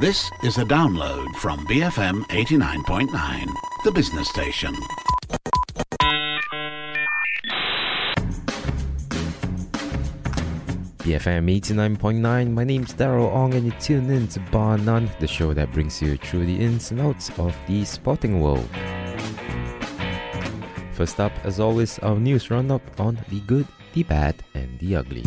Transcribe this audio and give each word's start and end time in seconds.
This 0.00 0.30
is 0.44 0.58
a 0.58 0.64
download 0.64 1.34
from 1.38 1.66
BFM 1.66 2.22
89.9, 2.28 3.46
the 3.82 3.90
business 3.90 4.28
station. 4.28 4.72
BFM 10.98 11.50
89.9. 11.50 12.52
My 12.52 12.62
name's 12.62 12.94
Daryl 12.94 13.34
Ong, 13.34 13.54
and 13.54 13.66
you 13.66 13.72
tune 13.80 14.08
in 14.08 14.28
to 14.28 14.40
Bar 14.52 14.78
None, 14.78 15.10
the 15.18 15.26
show 15.26 15.52
that 15.52 15.72
brings 15.72 16.00
you 16.00 16.16
through 16.16 16.46
the 16.46 16.60
ins 16.60 16.92
and 16.92 17.00
outs 17.00 17.36
of 17.36 17.56
the 17.66 17.84
sporting 17.84 18.40
world. 18.40 18.68
First 20.92 21.18
up, 21.18 21.32
as 21.42 21.58
always, 21.58 21.98
our 21.98 22.20
news 22.20 22.52
roundup 22.52 23.00
on 23.00 23.18
the 23.30 23.40
good, 23.40 23.66
the 23.94 24.04
bad, 24.04 24.44
and 24.54 24.78
the 24.78 24.94
ugly. 24.94 25.24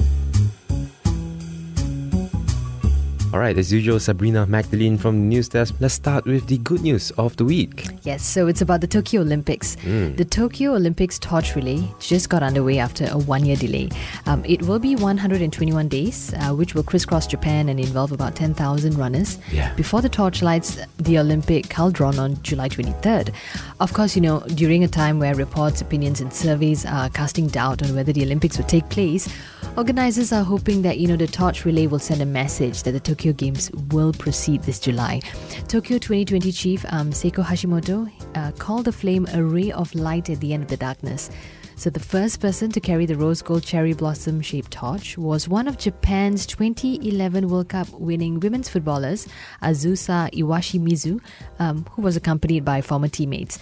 All 3.33 3.39
right, 3.39 3.57
as 3.57 3.71
usual, 3.71 3.97
Sabrina 3.97 4.45
Magdalene 4.45 4.97
from 4.97 5.15
the 5.15 5.25
news 5.25 5.47
desk. 5.47 5.75
Let's 5.79 5.93
start 5.93 6.25
with 6.25 6.47
the 6.47 6.57
good 6.57 6.81
news 6.81 7.11
of 7.11 7.37
the 7.37 7.45
week. 7.45 7.87
Yes, 8.01 8.25
so 8.25 8.47
it's 8.47 8.59
about 8.59 8.81
the 8.81 8.87
Tokyo 8.87 9.21
Olympics. 9.21 9.77
Mm. 9.77 10.17
The 10.17 10.25
Tokyo 10.25 10.75
Olympics 10.75 11.17
torch 11.17 11.55
relay 11.55 11.81
just 11.99 12.27
got 12.27 12.43
underway 12.43 12.77
after 12.77 13.07
a 13.09 13.17
one 13.17 13.45
year 13.45 13.55
delay. 13.55 13.89
Um, 14.25 14.43
it 14.43 14.63
will 14.63 14.79
be 14.79 14.97
121 14.97 15.87
days, 15.87 16.33
uh, 16.33 16.53
which 16.53 16.75
will 16.75 16.83
crisscross 16.83 17.25
Japan 17.25 17.69
and 17.69 17.79
involve 17.79 18.11
about 18.11 18.35
10,000 18.35 18.97
runners. 18.97 19.37
Yeah. 19.49 19.73
Before 19.75 20.01
the 20.01 20.09
torch 20.09 20.41
lights 20.41 20.77
the 20.97 21.17
Olympic 21.17 21.69
cauldron 21.69 22.19
on 22.19 22.41
July 22.43 22.67
23rd. 22.67 23.33
Of 23.79 23.93
course, 23.93 24.13
you 24.13 24.21
know, 24.21 24.41
during 24.55 24.83
a 24.83 24.89
time 24.89 25.19
where 25.19 25.35
reports, 25.35 25.79
opinions, 25.79 26.19
and 26.19 26.33
surveys 26.33 26.85
are 26.85 27.07
casting 27.07 27.47
doubt 27.47 27.81
on 27.81 27.95
whether 27.95 28.11
the 28.11 28.23
Olympics 28.23 28.57
will 28.57 28.65
take 28.65 28.89
place, 28.89 29.29
organizers 29.77 30.33
are 30.33 30.43
hoping 30.43 30.81
that, 30.81 30.97
you 30.97 31.07
know, 31.07 31.15
the 31.15 31.27
torch 31.27 31.63
relay 31.63 31.87
will 31.87 31.97
send 31.97 32.21
a 32.21 32.25
message 32.25 32.83
that 32.83 32.91
the 32.91 32.99
Tokyo 32.99 33.20
Games 33.29 33.69
will 33.91 34.11
proceed 34.11 34.63
this 34.63 34.79
July. 34.79 35.21
Tokyo 35.67 35.99
2020 35.99 36.51
chief 36.51 36.83
um, 36.89 37.11
Seiko 37.11 37.45
Hashimoto 37.45 38.11
uh, 38.35 38.51
called 38.53 38.85
the 38.85 38.91
flame 38.91 39.27
a 39.33 39.43
ray 39.43 39.71
of 39.71 39.93
light 39.93 40.31
at 40.31 40.39
the 40.39 40.53
end 40.53 40.63
of 40.63 40.69
the 40.69 40.77
darkness. 40.77 41.29
So, 41.75 41.89
the 41.89 41.99
first 41.99 42.39
person 42.39 42.71
to 42.73 42.79
carry 42.79 43.07
the 43.07 43.15
rose 43.15 43.41
gold 43.41 43.63
cherry 43.63 43.93
blossom 43.93 44.41
shaped 44.41 44.71
torch 44.71 45.17
was 45.17 45.47
one 45.47 45.67
of 45.67 45.79
Japan's 45.79 46.45
2011 46.45 47.49
World 47.49 47.69
Cup 47.69 47.89
winning 47.93 48.39
women's 48.39 48.69
footballers, 48.69 49.27
Azusa 49.63 50.29
Iwashimizu, 50.31 51.19
um, 51.59 51.85
who 51.91 52.03
was 52.03 52.15
accompanied 52.15 52.63
by 52.63 52.81
former 52.81 53.07
teammates. 53.07 53.57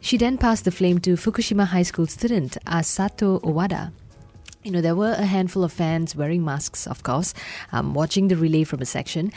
She 0.00 0.18
then 0.18 0.36
passed 0.36 0.64
the 0.64 0.70
flame 0.70 0.98
to 1.00 1.16
Fukushima 1.16 1.64
High 1.64 1.84
School 1.84 2.06
student 2.06 2.58
Asato 2.66 3.40
Owada. 3.40 3.92
You 4.64 4.70
know, 4.70 4.80
there 4.80 4.94
were 4.94 5.10
a 5.10 5.26
handful 5.26 5.64
of 5.64 5.72
fans 5.72 6.14
wearing 6.14 6.44
masks, 6.44 6.86
of 6.86 7.02
course, 7.02 7.34
um, 7.72 7.94
watching 7.94 8.28
the 8.28 8.36
relay 8.36 8.62
from 8.62 8.80
a 8.80 8.86
section. 8.86 9.32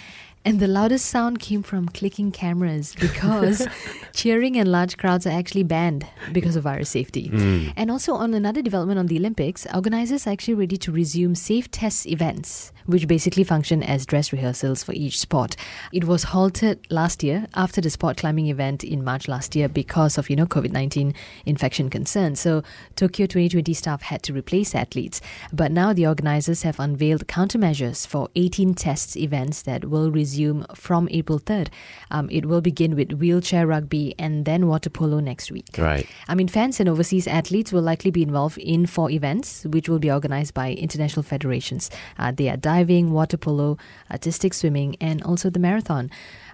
And 0.48 0.60
the 0.60 0.68
loudest 0.68 1.08
sound 1.08 1.40
came 1.40 1.64
from 1.64 1.90
clicking 1.90 2.32
cameras 2.32 2.94
because 3.00 3.68
cheering 4.14 4.56
and 4.58 4.72
large 4.72 4.96
crowds 4.96 5.26
are 5.26 5.32
actually 5.32 5.64
banned 5.64 6.06
because 6.32 6.56
of 6.56 6.62
virus 6.62 6.88
safety. 6.88 7.30
Hmm. 7.30 7.70
And 7.76 7.90
also, 7.90 8.14
on 8.14 8.36
another 8.36 8.62
development 8.62 9.00
on 9.00 9.08
the 9.08 9.18
Olympics, 9.18 9.66
organizers 9.74 10.28
are 10.28 10.30
actually 10.30 10.54
ready 10.54 10.78
to 10.78 10.92
resume 10.92 11.34
safe 11.34 11.72
test 11.72 12.06
events, 12.06 12.72
which 12.86 13.08
basically 13.08 13.44
function 13.44 13.82
as 13.82 14.06
dress 14.06 14.32
rehearsals 14.32 14.84
for 14.84 14.92
each 14.94 15.20
sport. 15.20 15.56
It 15.92 16.04
was 16.04 16.26
halted 16.26 16.86
last 16.92 17.24
year 17.24 17.48
after 17.56 17.82
the 17.82 17.90
sport 17.90 18.18
climbing 18.18 18.46
event 18.46 18.84
in 18.84 19.04
March 19.04 19.28
last 19.28 19.56
year 19.56 19.68
because 19.68 20.16
of, 20.20 20.30
you 20.30 20.36
know, 20.36 20.46
COVID 20.46 20.72
19 20.72 21.16
infection 21.48 21.90
concerns. 21.90 22.40
So, 22.40 22.62
Tokyo 22.96 23.26
2020 23.26 23.74
staff 23.74 24.04
had 24.04 24.22
to 24.22 24.34
replace 24.34 24.76
athletes. 24.76 25.22
But 25.52 25.72
now 25.72 25.92
the 25.92 26.06
organizers 26.06 26.62
have 26.62 26.80
unveiled 26.80 27.26
countermeasures 27.26 28.06
for 28.06 28.30
18 28.36 28.76
test 28.76 29.18
events 29.18 29.64
that 29.64 29.86
will 29.86 30.12
resume 30.12 30.35
from 30.76 31.08
April 31.12 31.40
3rd. 31.40 31.70
Um, 32.12 32.30
it 32.32 32.46
will 32.46 32.62
begin 32.62 32.96
with 32.96 33.14
wheelchair 33.14 33.68
rugby 33.68 34.16
and 34.18 34.46
then 34.46 34.68
water 34.68 34.90
polo 34.90 35.20
next 35.20 35.52
week. 35.52 35.76
Right. 35.78 36.08
I 36.28 36.36
mean, 36.36 36.48
fans 36.48 36.80
and 36.80 36.90
overseas 36.90 37.28
athletes 37.28 37.72
will 37.72 37.82
likely 37.82 38.12
be 38.12 38.24
involved 38.24 38.58
in 38.58 38.86
four 38.86 39.10
events, 39.10 39.66
which 39.66 39.90
will 39.90 40.00
be 40.00 40.12
organized 40.12 40.54
by 40.54 40.74
international 40.74 41.24
federations. 41.24 41.90
Uh, 42.18 42.32
they 42.32 42.50
are 42.50 42.58
diving, 42.58 43.12
water 43.12 43.38
polo, 43.38 43.78
artistic 44.12 44.54
swimming, 44.54 44.96
and 45.02 45.22
also 45.24 45.50
the 45.50 45.60
marathon. 45.60 46.10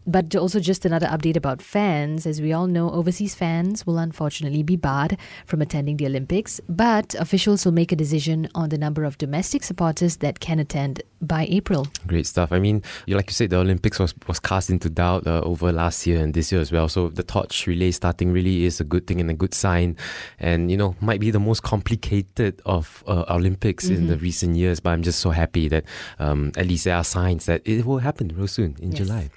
But 0.07 0.35
also, 0.35 0.59
just 0.59 0.85
another 0.85 1.07
update 1.07 1.35
about 1.37 1.61
fans. 1.61 2.25
As 2.25 2.41
we 2.41 2.51
all 2.53 2.67
know, 2.67 2.89
overseas 2.91 3.35
fans 3.35 3.85
will 3.85 3.97
unfortunately 3.99 4.63
be 4.63 4.75
barred 4.75 5.17
from 5.45 5.61
attending 5.61 5.97
the 5.97 6.05
Olympics, 6.07 6.59
but 6.67 7.13
officials 7.15 7.65
will 7.65 7.71
make 7.71 7.91
a 7.91 7.95
decision 7.95 8.49
on 8.55 8.69
the 8.69 8.77
number 8.77 9.03
of 9.03 9.17
domestic 9.17 9.63
supporters 9.63 10.17
that 10.17 10.39
can 10.39 10.59
attend 10.59 11.03
by 11.21 11.45
April. 11.51 11.87
Great 12.07 12.25
stuff. 12.25 12.51
I 12.51 12.57
mean, 12.57 12.81
like 13.07 13.29
you 13.29 13.33
said, 13.33 13.51
the 13.51 13.57
Olympics 13.57 13.99
was, 13.99 14.15
was 14.27 14.39
cast 14.39 14.71
into 14.71 14.89
doubt 14.89 15.27
uh, 15.27 15.41
over 15.41 15.71
last 15.71 16.07
year 16.07 16.19
and 16.19 16.33
this 16.33 16.51
year 16.51 16.61
as 16.61 16.71
well. 16.71 16.87
So 16.89 17.09
the 17.09 17.21
torch 17.23 17.67
relay 17.67 17.91
starting 17.91 18.31
really 18.31 18.65
is 18.65 18.79
a 18.79 18.83
good 18.83 19.05
thing 19.05 19.21
and 19.21 19.29
a 19.29 19.35
good 19.35 19.53
sign, 19.53 19.97
and 20.39 20.71
you 20.71 20.77
know 20.77 20.95
might 20.99 21.19
be 21.19 21.29
the 21.29 21.39
most 21.39 21.61
complicated 21.61 22.59
of 22.65 23.03
uh, 23.05 23.25
Olympics 23.29 23.87
in 23.87 24.07
the 24.07 24.17
recent 24.17 24.55
years. 24.55 24.79
But 24.79 24.91
I'm 24.91 25.03
just 25.03 25.19
so 25.19 25.29
happy 25.29 25.67
that 25.69 25.83
um, 26.17 26.51
at 26.57 26.65
least 26.65 26.85
there 26.85 26.95
are 26.95 27.03
signs 27.03 27.45
that 27.45 27.61
it 27.65 27.85
will 27.85 27.99
happen 27.99 28.29
real 28.35 28.47
soon 28.47 28.75
in 28.81 28.91
Yes. 28.91 28.97
July. 29.01 29.29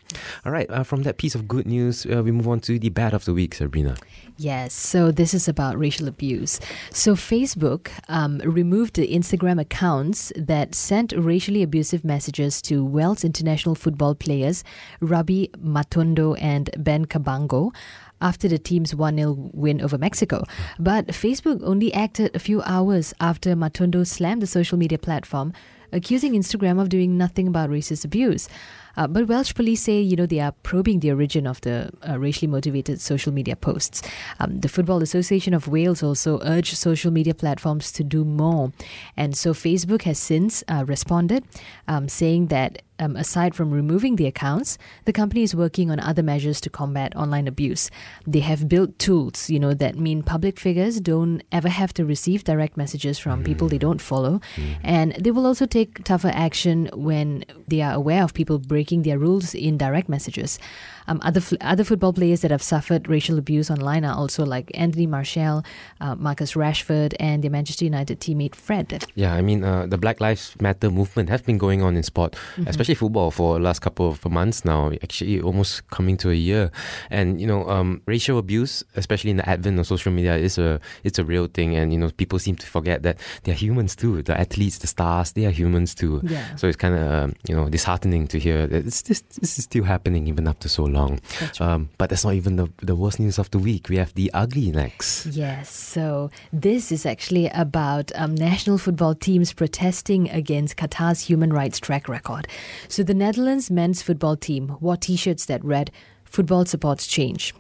All 0.47 0.53
right. 0.53 0.54
Uh, 0.55 0.83
from 0.83 1.03
that 1.03 1.19
piece 1.19 1.35
of 1.35 1.49
good 1.49 1.67
news, 1.67 2.07
uh, 2.07 2.23
we 2.23 2.31
move 2.31 2.49
on 2.49 2.61
to 2.61 2.79
the 2.79 2.89
bad 2.89 3.15
of 3.15 3.25
the 3.25 3.35
week, 3.35 3.55
Sabrina. 3.55 3.97
Yes, 4.37 4.73
so 4.73 5.11
this 5.11 5.35
is 5.35 5.49
about 5.49 5.79
racial 5.79 6.09
abuse. 6.09 6.61
So 6.91 7.15
Facebook 7.15 7.91
um, 8.09 8.39
removed 8.39 8.95
the 8.95 9.09
Instagram 9.15 9.61
accounts 9.61 10.33
that 10.37 10.75
sent 10.75 11.13
racially 11.13 11.63
abusive 11.63 12.05
messages 12.05 12.61
to 12.63 12.85
Wales 12.85 13.25
international 13.25 13.75
football 13.75 14.15
players 14.15 14.65
Rabi 15.01 15.51
Matondo 15.59 16.37
and 16.41 16.71
Ben 16.79 17.07
Cabango 17.07 17.73
after 18.21 18.49
the 18.49 18.59
team's 18.59 18.95
1 18.95 19.17
0 19.17 19.51
win 19.53 19.81
over 19.81 19.99
Mexico. 19.99 20.45
But 20.79 21.09
Facebook 21.09 21.61
only 21.63 21.93
acted 21.93 22.35
a 22.35 22.39
few 22.39 22.63
hours 22.63 23.15
after 23.21 23.55
Matondo 23.55 24.07
slammed 24.07 24.43
the 24.43 24.47
social 24.47 24.79
media 24.79 24.99
platform, 24.99 25.53
accusing 25.93 26.33
Instagram 26.33 26.81
of 26.81 26.89
doing 26.89 27.19
nothing 27.19 27.47
about 27.47 27.71
racist 27.71 28.05
abuse. 28.05 28.49
Uh, 28.97 29.07
but 29.07 29.27
Welsh 29.27 29.55
police 29.55 29.83
say, 29.83 30.01
you 30.01 30.17
know, 30.17 30.27
they 30.27 30.41
are 30.41 30.53
probing 30.63 31.01
the 31.01 31.11
origin 31.11 31.47
of 31.47 31.61
the 31.63 31.91
uh, 32.09 32.19
racially 32.19 32.49
motivated 32.49 33.01
social 33.01 33.33
media 33.33 33.57
posts. 33.57 34.03
Um, 34.41 34.61
the 34.61 34.69
Football 34.69 35.03
Association 35.03 35.55
of 35.55 35.69
Wales 35.69 36.03
also 36.03 36.41
urged 36.43 36.77
social 36.77 37.11
media 37.11 37.35
platforms 37.35 37.93
to 37.93 38.05
do 38.05 38.25
more. 38.25 38.73
And 39.17 39.37
so 39.37 39.53
Facebook 39.53 40.03
has 40.03 40.19
since 40.19 40.63
uh, 40.69 40.85
responded, 40.87 41.45
um, 41.89 42.09
saying 42.09 42.49
that 42.49 42.83
um, 42.99 43.17
aside 43.17 43.55
from 43.55 43.73
removing 43.73 44.17
the 44.17 44.27
accounts, 44.27 44.79
the 45.05 45.13
company 45.13 45.43
is 45.43 45.55
working 45.55 45.91
on 45.91 45.99
other 45.99 46.23
measures 46.23 46.61
to 46.61 46.71
combat 46.71 47.15
online 47.17 47.49
abuse. 47.49 47.91
They 48.27 48.41
have 48.41 48.69
built 48.69 48.99
tools, 48.99 49.51
you 49.51 49.59
know, 49.59 49.75
that 49.75 49.97
mean 49.97 50.23
public 50.23 50.61
figures 50.61 51.01
don't 51.01 51.43
ever 51.51 51.69
have 51.69 51.93
to 51.95 52.05
receive 52.05 52.45
direct 52.45 52.77
messages 52.77 53.19
from 53.19 53.43
people 53.43 53.69
they 53.69 53.79
don't 53.79 54.01
follow. 54.01 54.41
And 54.83 55.13
they 55.15 55.33
will 55.33 55.47
also 55.47 55.67
take 55.67 56.05
tougher 56.05 56.31
action 56.33 56.89
when 56.95 57.45
they 57.67 57.83
are 57.83 57.95
aware 57.95 58.23
of 58.23 58.33
people 58.33 58.59
breaking 58.59 58.84
their 59.03 59.19
rules 59.19 59.55
in 59.55 59.79
direct 59.79 60.09
messages. 60.09 60.59
Um, 61.07 61.21
other 61.23 61.41
f- 61.41 61.53
other 61.61 61.85
football 61.85 62.13
players 62.13 62.41
that 62.41 62.51
have 62.51 62.63
suffered 62.63 63.09
racial 63.09 63.39
abuse 63.39 63.71
online 63.71 64.05
are 64.05 64.17
also 64.17 64.45
like 64.45 64.71
Anthony 64.75 65.07
Martial, 65.07 65.63
uh, 66.01 66.15
Marcus 66.15 66.55
Rashford, 66.55 67.15
and 67.21 67.43
their 67.43 67.51
Manchester 67.51 67.85
United 67.85 68.21
teammate 68.21 68.55
Fred. 68.55 69.05
Yeah, 69.15 69.35
I 69.35 69.43
mean, 69.43 69.65
uh, 69.65 69.87
the 69.87 69.99
Black 69.99 70.21
Lives 70.21 70.57
Matter 70.61 70.91
movement 70.91 71.29
has 71.29 71.43
been 71.43 71.59
going 71.59 71.83
on 71.83 71.97
in 71.97 72.03
sport, 72.03 72.37
especially 72.67 72.95
football, 72.95 73.31
for 73.31 73.59
the 73.59 73.65
last 73.65 73.81
couple 73.81 74.09
of 74.09 74.25
months 74.31 74.65
now. 74.65 74.91
Actually, 75.03 75.41
almost 75.41 75.89
coming 75.91 76.17
to 76.19 76.31
a 76.31 76.35
year. 76.35 76.71
And 77.11 77.41
you 77.41 77.47
know, 77.47 77.69
um, 77.69 78.01
racial 78.07 78.39
abuse, 78.39 78.83
especially 78.97 79.31
in 79.31 79.37
the 79.37 79.49
advent 79.49 79.79
of 79.79 79.87
social 79.87 80.13
media, 80.13 80.37
is 80.37 80.59
a 80.59 80.81
it's 81.03 81.19
a 81.19 81.25
real 81.25 81.47
thing. 81.47 81.77
And 81.77 81.93
you 81.93 81.99
know, 81.99 82.11
people 82.11 82.39
seem 82.39 82.57
to 82.57 82.67
forget 82.67 83.03
that 83.03 83.19
they're 83.43 83.55
humans 83.55 83.95
too. 83.97 84.23
The 84.23 84.39
athletes, 84.39 84.79
the 84.79 84.87
stars, 84.87 85.33
they 85.33 85.45
are 85.47 85.51
humans 85.51 85.95
too. 85.95 86.21
Yeah. 86.25 86.57
So 86.57 86.67
it's 86.67 86.77
kind 86.77 86.95
of 86.95 87.13
um, 87.13 87.35
you 87.49 87.55
know 87.55 87.69
disheartening 87.69 88.27
to 88.29 88.39
hear 88.39 88.67
that 88.67 88.87
it's 88.87 89.03
this 89.03 89.21
this 89.21 89.59
is 89.59 89.65
still 89.65 89.85
happening 89.85 90.27
even 90.29 90.49
after 90.49 90.69
so 90.69 90.85
long. 90.85 90.94
That's 91.41 91.61
right. 91.61 91.71
Um, 91.71 91.91
but 91.99 92.11
that's 92.11 92.25
not 92.25 92.35
even 92.35 92.57
the 92.57 92.71
the 92.83 92.95
worst 92.95 93.21
news 93.21 93.39
of 93.39 93.51
the 93.51 93.59
week. 93.59 93.89
We 93.89 93.97
have 93.97 94.15
the 94.15 94.31
ugly 94.33 94.71
next. 94.73 95.27
Yes, 95.27 95.71
so 95.71 96.31
this 96.53 96.93
is 96.93 97.07
actually 97.07 97.49
about 97.49 98.13
um, 98.15 98.35
national 98.35 98.79
football 98.79 99.15
teams 99.15 99.53
protesting 99.53 100.31
against 100.31 100.77
Qatar's 100.77 101.21
human 101.21 101.53
rights 101.53 101.79
track 101.79 102.09
record. 102.09 102.49
So 102.89 103.03
the 103.03 103.15
Netherlands 103.15 103.71
men's 103.71 104.03
football 104.03 104.37
team 104.37 104.77
wore 104.81 104.97
t 104.97 105.17
shirts 105.17 105.47
that 105.47 105.65
read, 105.65 105.91
Football 106.35 106.65
supports 106.65 107.07
change. 107.07 107.55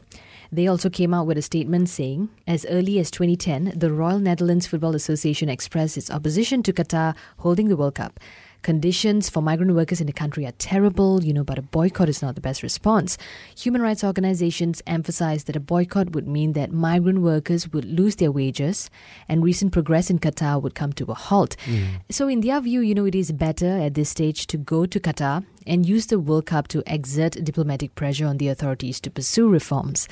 They 0.50 0.66
also 0.66 0.90
came 0.90 1.14
out 1.14 1.28
with 1.28 1.38
a 1.38 1.42
statement 1.42 1.88
saying, 1.88 2.28
as 2.44 2.66
early 2.66 2.98
as 2.98 3.08
2010, 3.10 3.72
the 3.76 3.92
Royal 3.92 4.18
Netherlands 4.18 4.66
Football 4.66 4.96
Association 4.96 5.48
expressed 5.48 5.96
its 5.96 6.10
opposition 6.10 6.60
to 6.64 6.72
Qatar 6.72 7.14
holding 7.38 7.68
the 7.68 7.76
World 7.76 7.94
Cup. 7.94 8.18
Conditions 8.64 9.28
for 9.28 9.42
migrant 9.42 9.74
workers 9.74 10.00
in 10.00 10.06
the 10.06 10.12
country 10.14 10.46
are 10.46 10.52
terrible, 10.52 11.22
you 11.22 11.34
know, 11.34 11.44
but 11.44 11.58
a 11.58 11.62
boycott 11.62 12.08
is 12.08 12.22
not 12.22 12.34
the 12.34 12.40
best 12.40 12.62
response. 12.62 13.18
Human 13.58 13.82
rights 13.82 14.02
organizations 14.02 14.80
emphasize 14.86 15.44
that 15.44 15.54
a 15.54 15.60
boycott 15.60 16.12
would 16.12 16.26
mean 16.26 16.54
that 16.54 16.72
migrant 16.72 17.20
workers 17.20 17.70
would 17.74 17.84
lose 17.84 18.16
their 18.16 18.32
wages 18.32 18.88
and 19.28 19.44
recent 19.44 19.70
progress 19.70 20.08
in 20.08 20.18
Qatar 20.18 20.62
would 20.62 20.74
come 20.74 20.94
to 20.94 21.04
a 21.10 21.14
halt. 21.14 21.56
Mm. 21.66 22.00
So, 22.10 22.26
in 22.26 22.40
their 22.40 22.58
view, 22.62 22.80
you 22.80 22.94
know, 22.94 23.04
it 23.04 23.14
is 23.14 23.32
better 23.32 23.68
at 23.68 23.92
this 23.92 24.08
stage 24.08 24.46
to 24.46 24.56
go 24.56 24.86
to 24.86 24.98
Qatar 24.98 25.44
and 25.66 25.86
used 25.86 26.10
the 26.10 26.18
World 26.18 26.46
Cup 26.46 26.68
to 26.68 26.82
exert 26.86 27.42
diplomatic 27.42 27.94
pressure 27.94 28.26
on 28.26 28.38
the 28.38 28.48
authorities 28.48 29.00
to 29.00 29.10
pursue 29.10 29.48
reforms. 29.48 30.08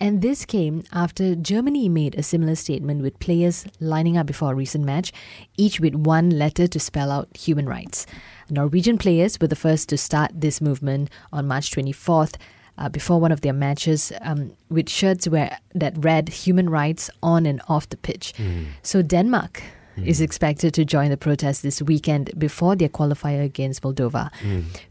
And 0.00 0.22
this 0.22 0.44
came 0.44 0.84
after 0.92 1.34
Germany 1.34 1.88
made 1.88 2.14
a 2.14 2.22
similar 2.22 2.54
statement 2.54 3.02
with 3.02 3.18
players 3.18 3.66
lining 3.80 4.16
up 4.16 4.26
before 4.26 4.52
a 4.52 4.54
recent 4.54 4.84
match, 4.84 5.12
each 5.56 5.80
with 5.80 5.94
one 5.94 6.30
letter 6.30 6.66
to 6.66 6.80
spell 6.80 7.10
out 7.10 7.36
human 7.36 7.66
rights. 7.66 8.06
Norwegian 8.50 8.98
players 8.98 9.40
were 9.40 9.46
the 9.48 9.56
first 9.56 9.88
to 9.88 9.96
start 9.96 10.30
this 10.34 10.60
movement 10.60 11.10
on 11.32 11.46
March 11.46 11.70
24th. 11.70 12.36
Uh, 12.76 12.88
before 12.88 13.20
one 13.20 13.30
of 13.30 13.42
their 13.42 13.52
matches, 13.52 14.12
um, 14.22 14.50
with 14.68 14.88
shirts 14.88 15.28
where 15.28 15.58
that 15.76 15.94
read 15.96 16.28
"human 16.28 16.68
rights" 16.68 17.08
on 17.22 17.46
and 17.46 17.62
off 17.68 17.88
the 17.88 17.96
pitch. 17.96 18.34
Mm. 18.36 18.66
So 18.82 19.00
Denmark 19.00 19.62
is 20.02 20.20
expected 20.20 20.74
to 20.74 20.84
join 20.84 21.10
the 21.10 21.16
protest 21.16 21.62
this 21.62 21.80
weekend 21.82 22.30
before 22.38 22.76
their 22.76 22.88
qualifier 22.88 23.44
against 23.44 23.82
Moldova. 23.82 24.30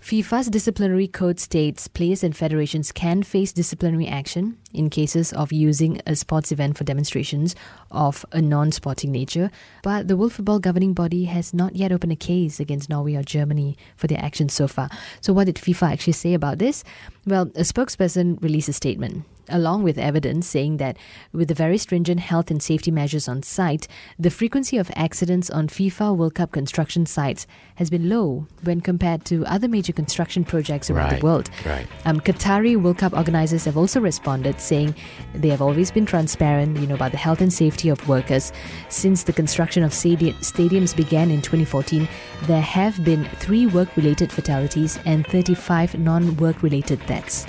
FIFA's 0.01 0.49
disciplinary 0.49 1.07
code 1.07 1.39
states 1.39 1.87
players 1.87 2.23
and 2.23 2.35
federations 2.35 2.91
can 2.91 3.23
face 3.23 3.51
disciplinary 3.51 4.07
action 4.07 4.57
in 4.73 4.89
cases 4.89 5.31
of 5.33 5.51
using 5.51 6.01
a 6.07 6.15
sports 6.15 6.51
event 6.51 6.77
for 6.77 6.83
demonstrations 6.83 7.55
of 7.91 8.25
a 8.31 8.41
non 8.41 8.71
sporting 8.71 9.11
nature, 9.11 9.51
but 9.83 10.07
the 10.07 10.17
World 10.17 10.33
Football 10.33 10.59
governing 10.59 10.93
body 10.93 11.25
has 11.25 11.53
not 11.53 11.75
yet 11.75 11.91
opened 11.91 12.11
a 12.11 12.15
case 12.15 12.59
against 12.59 12.89
Norway 12.89 13.15
or 13.15 13.23
Germany 13.23 13.77
for 13.95 14.07
their 14.07 14.19
actions 14.19 14.53
so 14.53 14.67
far. 14.67 14.89
So, 15.21 15.33
what 15.33 15.45
did 15.45 15.55
FIFA 15.55 15.93
actually 15.93 16.13
say 16.13 16.33
about 16.33 16.57
this? 16.57 16.83
Well, 17.25 17.43
a 17.55 17.61
spokesperson 17.61 18.41
released 18.41 18.69
a 18.69 18.73
statement 18.73 19.25
along 19.53 19.83
with 19.83 19.97
evidence 19.97 20.47
saying 20.47 20.77
that 20.77 20.97
with 21.31 21.47
the 21.47 21.53
very 21.53 21.77
stringent 21.77 22.19
health 22.19 22.51
and 22.51 22.61
safety 22.61 22.91
measures 22.91 23.27
on 23.29 23.43
site, 23.43 23.87
the 24.19 24.29
frequency 24.29 24.77
of 24.77 24.91
accidents 24.95 25.49
on 25.49 25.67
FIFA 25.67 26.17
World 26.17 26.35
Cup 26.35 26.51
construction 26.51 27.05
sites 27.05 27.47
has 27.75 27.89
been 27.89 28.09
low 28.09 28.47
when 28.63 28.81
compared 28.81 29.23
to 29.25 29.45
other 29.45 29.67
major 29.67 29.93
construction 29.93 30.43
projects 30.43 30.89
around 30.89 31.11
Right, 31.11 31.19
the 31.21 31.25
world. 31.25 31.49
right. 31.65 31.87
Um, 32.05 32.19
Qatari 32.19 32.75
World 32.81 32.97
Cup 32.97 33.13
organizers 33.13 33.65
have 33.65 33.77
also 33.77 33.99
responded, 34.01 34.59
saying 34.59 34.95
they 35.33 35.49
have 35.49 35.61
always 35.61 35.91
been 35.91 36.05
transparent, 36.05 36.77
you 36.79 36.87
know, 36.87 36.95
about 36.95 37.11
the 37.11 37.17
health 37.17 37.41
and 37.41 37.51
safety 37.53 37.89
of 37.89 38.07
workers. 38.09 38.51
Since 38.89 39.23
the 39.23 39.33
construction 39.33 39.83
of 39.83 39.91
stadi- 39.91 40.35
stadiums 40.35 40.95
began 40.95 41.31
in 41.31 41.41
2014, 41.41 42.07
there 42.43 42.61
have 42.61 43.03
been 43.03 43.25
three 43.37 43.67
work-related 43.67 44.31
fatalities 44.31 44.99
and 45.05 45.25
35 45.27 45.97
non-work-related 45.97 47.05
deaths. 47.05 47.45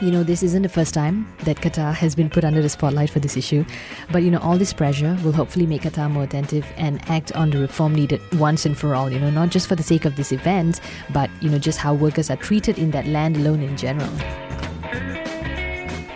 You 0.00 0.10
know, 0.10 0.22
this 0.22 0.42
isn't 0.42 0.62
the 0.62 0.68
first 0.68 0.94
time 0.94 1.26
that 1.46 1.56
Qatar 1.56 1.94
has 1.94 2.14
been 2.14 2.28
put 2.28 2.44
under 2.44 2.60
the 2.60 2.68
spotlight 2.68 3.08
for 3.08 3.20
this 3.20 3.36
issue, 3.36 3.64
but 4.12 4.22
you 4.22 4.30
know, 4.30 4.38
all 4.40 4.58
this 4.58 4.72
pressure 4.72 5.16
will 5.24 5.32
hopefully 5.32 5.66
make 5.66 5.82
Qatar 5.82 6.10
more 6.10 6.24
attentive 6.24 6.66
and 6.76 7.00
act 7.08 7.32
on 7.32 7.50
the 7.50 7.58
reform 7.58 7.94
needed 7.94 8.20
once 8.34 8.66
and 8.66 8.76
for 8.76 8.94
all. 8.94 9.10
You 9.10 9.18
know, 9.18 9.30
not 9.30 9.48
just 9.50 9.66
for 9.66 9.74
the 9.74 9.82
sake 9.82 10.04
of 10.04 10.16
this 10.16 10.32
event, 10.32 10.80
but 11.12 11.30
you 11.40 11.48
know, 11.48 11.58
just 11.58 11.78
how 11.78 11.94
workers 11.94 12.30
are 12.30 12.36
treated 12.36 12.78
in 12.78 12.90
that 12.90 13.06
land 13.06 13.36
alone 13.36 13.62
in 13.62 13.76
general. 13.76 14.12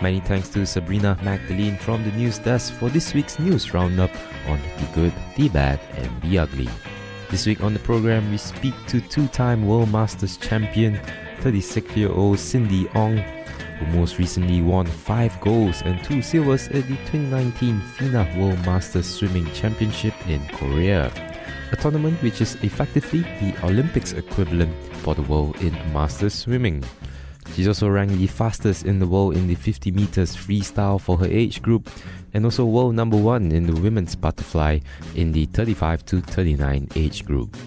Many 0.01 0.19
thanks 0.19 0.49
to 0.49 0.65
Sabrina 0.65 1.17
Magdalene 1.21 1.77
from 1.77 2.03
the 2.03 2.11
News 2.13 2.39
Desk 2.39 2.73
for 2.73 2.89
this 2.89 3.13
week's 3.13 3.37
news 3.37 3.73
roundup 3.73 4.09
on 4.47 4.59
the 4.77 4.87
good, 4.95 5.13
the 5.35 5.47
bad, 5.49 5.79
and 5.95 6.21
the 6.23 6.39
ugly. 6.39 6.67
This 7.29 7.45
week 7.45 7.63
on 7.63 7.73
the 7.73 7.79
program, 7.79 8.29
we 8.31 8.37
speak 8.37 8.73
to 8.87 8.99
two 8.99 9.27
time 9.27 9.65
World 9.65 9.91
Masters 9.91 10.37
champion, 10.37 10.99
36 11.41 11.95
year 11.95 12.11
old 12.11 12.39
Cindy 12.39 12.89
Ong, 12.95 13.23
who 13.81 13.97
most 13.97 14.19
recently 14.19 14.61
won 14.61 14.85
five 14.85 15.39
golds 15.41 15.81
and 15.81 16.03
two 16.03 16.21
silvers 16.21 16.67
at 16.67 16.87
the 16.87 16.95
2019 17.09 17.81
FINA 17.81 18.27
World 18.37 18.63
Masters 18.65 19.07
Swimming 19.07 19.51
Championship 19.53 20.13
in 20.27 20.45
Korea. 20.49 21.11
A 21.71 21.75
tournament 21.75 22.21
which 22.21 22.41
is 22.41 22.55
effectively 22.63 23.21
the 23.21 23.55
Olympics 23.63 24.13
equivalent 24.13 24.73
for 24.97 25.15
the 25.15 25.23
world 25.23 25.55
in 25.61 25.73
Masters 25.91 26.33
swimming. 26.33 26.83
She's 27.55 27.67
also 27.67 27.89
ranked 27.89 28.15
the 28.15 28.27
fastest 28.27 28.85
in 28.85 28.99
the 28.99 29.07
world 29.07 29.35
in 29.35 29.47
the 29.47 29.55
50 29.55 29.91
meters 29.91 30.35
freestyle 30.35 31.01
for 31.01 31.17
her 31.17 31.25
age 31.25 31.61
group 31.61 31.89
and 32.33 32.45
also 32.45 32.65
world 32.65 32.95
number 32.95 33.17
one 33.17 33.51
in 33.51 33.65
the 33.65 33.81
women's 33.81 34.15
butterfly 34.15 34.79
in 35.15 35.31
the 35.31 35.45
35 35.47 36.05
to 36.05 36.21
39 36.21 36.87
age 36.95 37.25
group. 37.25 37.57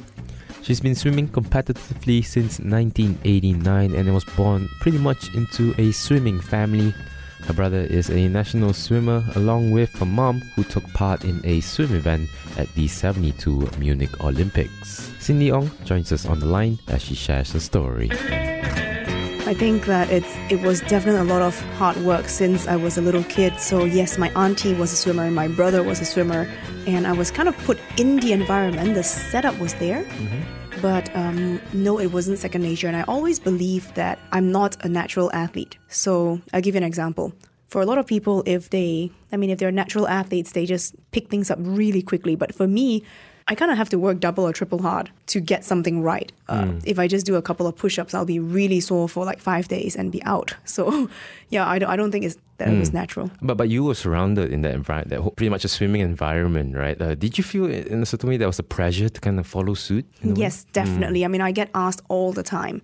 She's 0.65 0.81
been 0.81 0.95
swimming 0.95 1.29
competitively 1.29 2.25
since 2.25 2.59
1989 2.59 3.95
and 3.95 4.15
was 4.15 4.25
born 4.25 4.67
pretty 4.81 4.97
much 4.97 5.35
into 5.35 5.75
a 5.77 5.93
swimming 5.93 6.41
family. 6.41 6.95
Her 7.43 7.53
brother 7.53 7.81
is 7.81 8.09
a 8.09 8.29
national 8.29 8.73
swimmer 8.73 9.23
along 9.35 9.73
with 9.73 9.93
her 9.99 10.07
mom 10.07 10.41
who 10.57 10.65
took 10.65 10.85
part 10.95 11.23
in 11.23 11.43
a 11.45 11.61
swim 11.61 11.95
event 11.95 12.31
at 12.57 12.73
the 12.77 12.89
72 12.89 13.69
Munich 13.79 14.25
Olympics. 14.25 15.13
Cindy 15.19 15.53
Ong 15.53 15.71
joins 15.85 16.11
us 16.13 16.25
on 16.25 16.41
the 16.41 16.47
line 16.47 16.79
as 16.89 17.03
she 17.03 17.15
shares 17.15 17.53
her 17.53 17.61
story. 17.61 18.11
I 19.47 19.53
think 19.53 19.85
that 19.85 20.09
it's 20.09 20.35
it 20.49 20.63
was 20.63 20.81
definitely 20.81 21.21
a 21.21 21.25
lot 21.25 21.43
of 21.43 21.61
hard 21.77 21.99
work 21.99 22.27
since 22.27 22.67
I 22.67 22.77
was 22.77 22.97
a 22.97 23.03
little 23.03 23.25
kid. 23.25 23.61
So 23.61 23.85
yes, 23.85 24.17
my 24.17 24.31
auntie 24.31 24.73
was 24.73 24.95
a 24.95 24.97
swimmer, 24.97 25.31
my 25.31 25.49
brother 25.49 25.83
was 25.83 26.01
a 26.01 26.07
swimmer, 26.07 26.51
and 26.87 27.07
I 27.07 27.13
was 27.13 27.31
kind 27.31 27.49
of 27.49 27.57
put 27.59 27.79
in 27.99 28.17
the 28.21 28.33
environment. 28.33 28.95
The 28.95 29.03
setup 29.03 29.59
was 29.59 29.75
there, 29.75 30.05
but 30.83 31.15
um, 31.17 31.61
no, 31.73 31.99
it 31.99 32.09
wasn't 32.13 32.39
second 32.39 32.63
nature. 32.63 32.89
And 32.89 32.97
I 32.97 33.03
always 33.03 33.39
believed 33.39 33.95
that 33.95 34.19
I'm 34.33 34.51
not 34.53 34.77
a 34.85 34.89
natural 34.89 35.33
athlete. 35.33 35.79
So 35.89 36.41
I'll 36.53 36.61
give 36.61 36.75
you 36.75 36.79
an 36.79 36.85
example. 36.85 37.33
For 37.69 37.81
a 37.83 37.87
lot 37.87 37.99
of 37.99 38.07
people, 38.07 38.43
if 38.47 38.71
they, 38.71 39.11
I 39.33 39.37
mean, 39.37 39.51
if 39.51 39.59
they're 39.59 39.73
natural 39.73 40.07
athletes, 40.07 40.53
they 40.53 40.65
just 40.67 40.95
pick 41.11 41.29
things 41.29 41.51
up 41.51 41.59
really 41.61 42.03
quickly. 42.03 42.37
But 42.37 42.55
for 42.55 42.69
me, 42.69 43.03
I 43.49 43.55
kind 43.55 43.71
of 43.71 43.77
have 43.77 43.89
to 43.91 43.99
work 43.99 44.21
double 44.21 44.47
or 44.47 44.53
triple 44.53 44.81
hard 44.81 45.11
to 45.27 45.41
get 45.41 45.65
something 45.65 46.01
right. 46.03 46.33
Uh, 46.49 46.73
If 46.85 46.99
I 46.99 47.09
just 47.09 47.27
do 47.27 47.35
a 47.35 47.43
couple 47.43 47.67
of 47.67 47.77
push 47.77 47.99
ups, 47.99 48.15
I'll 48.15 48.25
be 48.25 48.39
really 48.39 48.81
sore 48.81 49.09
for 49.09 49.25
like 49.25 49.41
five 49.41 49.69
days 49.69 49.97
and 49.97 50.11
be 50.13 50.23
out. 50.23 50.55
So, 50.65 51.11
yeah, 51.51 51.69
I 51.69 51.79
don't, 51.79 51.91
I 51.91 51.97
don't 51.97 52.11
think 52.11 52.25
it's, 52.25 52.37
that 52.59 52.69
it 52.69 52.79
was 52.79 52.93
natural. 52.93 53.31
But 53.43 53.57
but 53.57 53.69
you 53.69 53.85
were 53.85 53.95
surrounded 53.95 54.53
in 54.53 54.63
that 54.63 54.75
environment, 54.75 55.11
that 55.11 55.37
pretty 55.37 55.51
much 55.51 55.65
a 55.65 55.69
swimming 55.69 56.01
environment, 56.01 56.77
right? 56.77 57.01
Uh, 57.01 57.15
did 57.15 57.37
you 57.39 57.45
feel 57.45 57.67
in 57.67 58.03
a 58.03 58.07
certain 58.07 58.29
way 58.29 58.37
there 58.37 58.49
was 58.49 58.59
a 58.59 58.63
pressure 58.63 59.09
to 59.09 59.21
kind 59.21 59.39
of 59.39 59.47
follow 59.47 59.75
suit? 59.75 60.07
a 60.23 60.29
way? 60.29 60.35
Yes, 60.37 60.65
definitely. 60.73 61.25
I 61.25 61.29
mean, 61.29 61.41
I 61.41 61.53
get 61.53 61.71
asked 61.75 62.03
all 62.09 62.33
the 62.33 62.43
time 62.43 62.83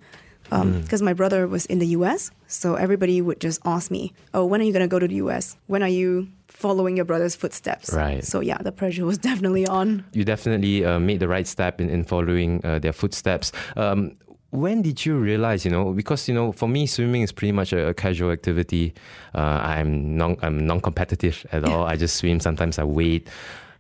because 0.51 1.01
my 1.01 1.13
brother 1.13 1.47
was 1.47 1.67
in 1.67 1.79
the 1.79 1.87
US. 1.99 2.31
So 2.49 2.75
everybody 2.75 3.23
would 3.23 3.41
just 3.41 3.61
ask 3.65 3.91
me, 3.91 4.13
Oh, 4.35 4.45
when 4.45 4.61
are 4.61 4.65
you 4.65 4.73
going 4.73 4.83
to 4.83 4.89
go 4.89 4.99
to 4.99 5.07
the 5.07 5.17
US? 5.17 5.57
When 5.67 5.83
are 5.83 5.89
you 5.89 6.29
following 6.49 6.97
your 6.97 7.05
brother's 7.05 7.37
footsteps? 7.37 7.93
Right. 7.93 8.25
So, 8.25 8.41
yeah, 8.41 8.59
the 8.59 8.73
pressure 8.73 9.05
was 9.05 9.19
definitely 9.31 9.67
on. 9.67 10.05
You 10.13 10.25
definitely 10.25 10.85
uh, 10.85 10.99
made 10.99 11.21
the 11.21 11.29
right 11.29 11.47
step 11.47 11.81
in, 11.81 11.89
in 11.89 12.05
following 12.05 12.61
uh, 12.65 12.79
their 12.81 12.93
footsteps. 12.93 13.53
Um, 13.77 14.17
when 14.51 14.83
did 14.83 15.05
you 15.07 15.17
realize, 15.17 15.65
you 15.65 15.71
know, 15.71 15.93
because 15.93 16.29
you 16.29 16.35
know, 16.35 16.53
for 16.53 16.69
me, 16.69 16.87
swimming 16.87 17.23
is 17.23 17.33
pretty 17.33 17.53
much 17.53 17.73
a, 17.73 17.89
a 17.89 17.95
casual 17.95 18.31
activity. 18.31 18.95
Uh, 19.35 19.61
I'm 19.63 20.17
non, 20.17 20.37
I'm 20.43 20.67
non-competitive 20.67 21.47
at 21.53 21.65
all. 21.65 21.85
I 21.85 21.97
just 21.97 22.17
swim. 22.17 22.41
Sometimes 22.41 22.79
I 22.79 22.85
wade. 22.85 23.29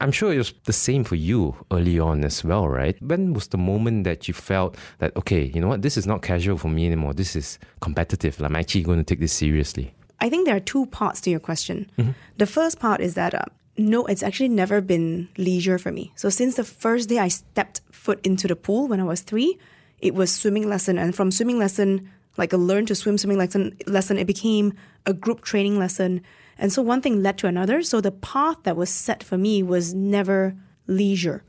I'm 0.02 0.12
sure 0.12 0.32
it 0.32 0.38
was 0.38 0.54
the 0.64 0.72
same 0.72 1.04
for 1.04 1.16
you 1.16 1.54
early 1.70 2.00
on 2.00 2.24
as 2.24 2.42
well, 2.42 2.66
right? 2.68 3.00
When 3.02 3.34
was 3.34 3.48
the 3.48 3.58
moment 3.58 4.04
that 4.04 4.28
you 4.28 4.34
felt 4.34 4.76
that 4.98 5.14
okay, 5.16 5.44
you 5.54 5.60
know 5.60 5.68
what, 5.68 5.82
this 5.82 5.96
is 5.96 6.06
not 6.06 6.22
casual 6.22 6.56
for 6.56 6.68
me 6.68 6.86
anymore. 6.86 7.12
This 7.12 7.36
is 7.36 7.58
competitive. 7.80 8.40
I'm 8.40 8.56
actually 8.56 8.82
going 8.82 8.98
to 8.98 9.04
take 9.04 9.20
this 9.20 9.32
seriously. 9.32 9.92
I 10.20 10.30
think 10.30 10.46
there 10.46 10.56
are 10.56 10.60
two 10.60 10.86
parts 10.86 11.20
to 11.22 11.30
your 11.30 11.40
question. 11.40 11.90
The 12.36 12.46
first 12.46 12.78
part 12.78 13.00
is 13.00 13.14
that 13.14 13.34
uh, 13.34 13.44
no, 13.76 14.04
it's 14.06 14.22
actually 14.22 14.50
never 14.50 14.80
been 14.80 15.28
leisure 15.36 15.78
for 15.78 15.90
me. 15.92 16.12
So 16.16 16.28
since 16.28 16.56
the 16.56 16.64
first 16.64 17.08
day 17.08 17.18
I 17.18 17.28
stepped 17.28 17.80
foot 17.90 18.24
into 18.24 18.46
the 18.46 18.56
pool 18.56 18.88
when 18.88 19.00
I 19.00 19.04
was 19.04 19.20
three, 19.20 19.58
it 20.00 20.14
was 20.14 20.34
swimming 20.34 20.68
lesson, 20.68 20.98
and 20.98 21.14
from 21.14 21.30
swimming 21.30 21.58
lesson, 21.58 22.10
like 22.36 22.52
a 22.52 22.56
learn 22.56 22.86
to 22.86 22.94
swim 22.94 23.18
swimming 23.18 23.38
lesson, 23.38 23.76
lesson, 23.86 24.16
it 24.18 24.26
became 24.26 24.72
a 25.06 25.12
group 25.12 25.42
training 25.42 25.78
lesson, 25.78 26.22
and 26.58 26.72
so 26.72 26.82
one 26.82 27.00
thing 27.00 27.22
led 27.22 27.38
to 27.38 27.46
another. 27.46 27.82
So 27.82 28.00
the 28.00 28.12
path 28.12 28.56
that 28.64 28.76
was 28.76 28.90
set 28.90 29.22
for 29.22 29.38
me 29.38 29.62
was 29.62 29.94
never 29.94 30.54
leisure 30.86 31.42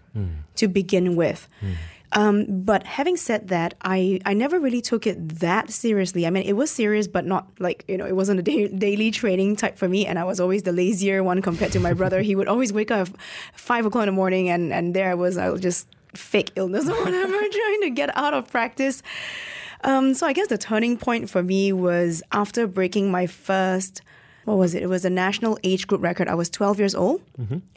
to 0.55 0.67
begin 0.67 1.15
with. 1.15 1.47
Um, 2.13 2.45
but 2.63 2.85
having 2.85 3.15
said 3.15 3.47
that, 3.47 3.73
I, 3.81 4.19
I 4.25 4.33
never 4.33 4.59
really 4.59 4.81
took 4.81 5.07
it 5.07 5.39
that 5.39 5.69
seriously. 5.71 6.27
I 6.27 6.29
mean, 6.29 6.43
it 6.43 6.53
was 6.53 6.69
serious, 6.69 7.07
but 7.07 7.25
not 7.25 7.47
like, 7.59 7.85
you 7.87 7.95
know, 7.97 8.05
it 8.05 8.15
wasn't 8.17 8.41
a 8.41 8.43
da- 8.43 8.67
daily 8.77 9.11
training 9.11 9.55
type 9.55 9.77
for 9.77 9.87
me. 9.87 10.05
And 10.05 10.19
I 10.19 10.25
was 10.25 10.41
always 10.41 10.63
the 10.63 10.73
lazier 10.73 11.23
one 11.23 11.41
compared 11.41 11.71
to 11.71 11.79
my 11.79 11.93
brother. 11.93 12.21
he 12.21 12.35
would 12.35 12.49
always 12.49 12.73
wake 12.73 12.91
up 12.91 13.07
five 13.53 13.85
o'clock 13.85 14.03
in 14.03 14.07
the 14.07 14.11
morning, 14.11 14.49
and, 14.49 14.73
and 14.73 14.93
there 14.93 15.09
I 15.09 15.13
was, 15.13 15.37
I 15.37 15.49
was 15.49 15.61
just 15.61 15.87
fake 16.15 16.51
illness 16.55 16.87
or 16.87 17.03
whatever, 17.03 17.33
trying 17.51 17.81
to 17.81 17.89
get 17.89 18.15
out 18.17 18.33
of 18.33 18.49
practice. 18.49 19.01
Um, 19.83 20.13
so 20.13 20.27
I 20.27 20.33
guess 20.33 20.47
the 20.47 20.57
turning 20.57 20.97
point 20.97 21.29
for 21.29 21.41
me 21.41 21.73
was 21.73 22.21
after 22.31 22.67
breaking 22.67 23.09
my 23.09 23.25
first, 23.27 24.01
what 24.45 24.57
was 24.57 24.75
it? 24.75 24.83
It 24.83 24.87
was 24.87 25.05
a 25.05 25.09
national 25.09 25.57
age 25.63 25.87
group 25.87 26.01
record. 26.03 26.27
I 26.27 26.35
was 26.35 26.49
12 26.49 26.77
years 26.79 26.93
old 26.95 27.21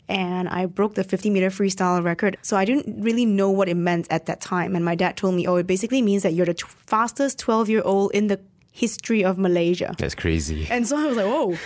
and 0.08 0.48
I 0.48 0.66
broke 0.66 0.94
the 0.94 1.04
50 1.04 1.30
meter 1.30 1.48
freestyle 1.48 2.04
record. 2.04 2.36
So 2.42 2.56
I 2.58 2.64
didn't 2.66 3.02
really 3.02 3.24
know 3.24 3.50
what 3.50 3.68
it 3.68 3.76
meant 3.76 4.06
at 4.10 4.26
that 4.26 4.40
time. 4.42 4.76
And 4.76 4.84
my 4.84 4.94
dad 4.94 5.16
told 5.16 5.34
me, 5.34 5.46
oh, 5.46 5.56
it 5.56 5.66
basically 5.66 6.02
means 6.02 6.22
that 6.24 6.34
you're 6.34 6.46
the 6.46 6.54
t- 6.54 6.66
fastest 6.86 7.38
12 7.38 7.70
year 7.70 7.82
old 7.82 8.12
in 8.12 8.26
the 8.26 8.38
history 8.74 9.24
of 9.24 9.38
Malaysia. 9.38 9.94
That's 9.98 10.16
crazy. 10.16 10.66
And 10.68 10.86
so 10.86 10.98
I 10.98 11.06
was 11.06 11.16
like, 11.16 11.26
whoa, 11.26 11.56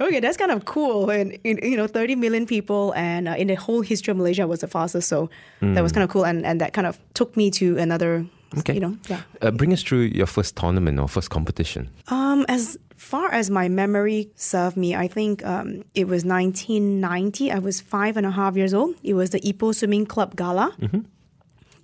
okay, 0.06 0.20
that's 0.20 0.36
kind 0.36 0.52
of 0.52 0.64
cool. 0.64 1.10
And, 1.10 1.36
you 1.42 1.76
know, 1.76 1.88
30 1.88 2.14
million 2.14 2.46
people, 2.46 2.94
and 2.94 3.28
uh, 3.28 3.32
in 3.32 3.48
the 3.48 3.56
whole 3.56 3.80
history 3.80 4.12
of 4.12 4.16
Malaysia, 4.16 4.46
was 4.46 4.60
the 4.60 4.68
fastest. 4.68 5.08
So 5.08 5.28
that 5.60 5.82
was 5.82 5.90
kind 5.90 6.04
of 6.04 6.10
cool. 6.10 6.24
And, 6.24 6.46
and 6.46 6.60
that 6.60 6.72
kind 6.72 6.86
of 6.86 6.98
took 7.12 7.36
me 7.36 7.50
to 7.58 7.76
another 7.78 8.24
Okay. 8.58 8.74
You 8.74 8.80
know, 8.80 8.96
yeah. 9.08 9.22
Uh, 9.42 9.50
bring 9.50 9.72
us 9.72 9.82
through 9.82 10.14
your 10.14 10.26
first 10.26 10.54
tournament 10.54 11.00
or 11.00 11.08
first 11.08 11.28
competition. 11.28 11.90
Um, 12.06 12.46
as 12.48 12.78
far 12.94 13.32
as 13.32 13.50
my 13.50 13.68
memory 13.68 14.30
served 14.36 14.76
me, 14.76 14.94
I 14.94 15.08
think 15.08 15.44
um, 15.44 15.82
it 15.96 16.06
was 16.06 16.24
1990. 16.24 17.50
I 17.50 17.58
was 17.58 17.80
five 17.80 18.16
and 18.16 18.24
a 18.24 18.30
half 18.30 18.54
years 18.54 18.72
old. 18.72 18.94
It 19.02 19.14
was 19.14 19.30
the 19.30 19.40
Ipoh 19.40 19.74
Swimming 19.74 20.06
Club 20.06 20.36
Gala. 20.36 20.70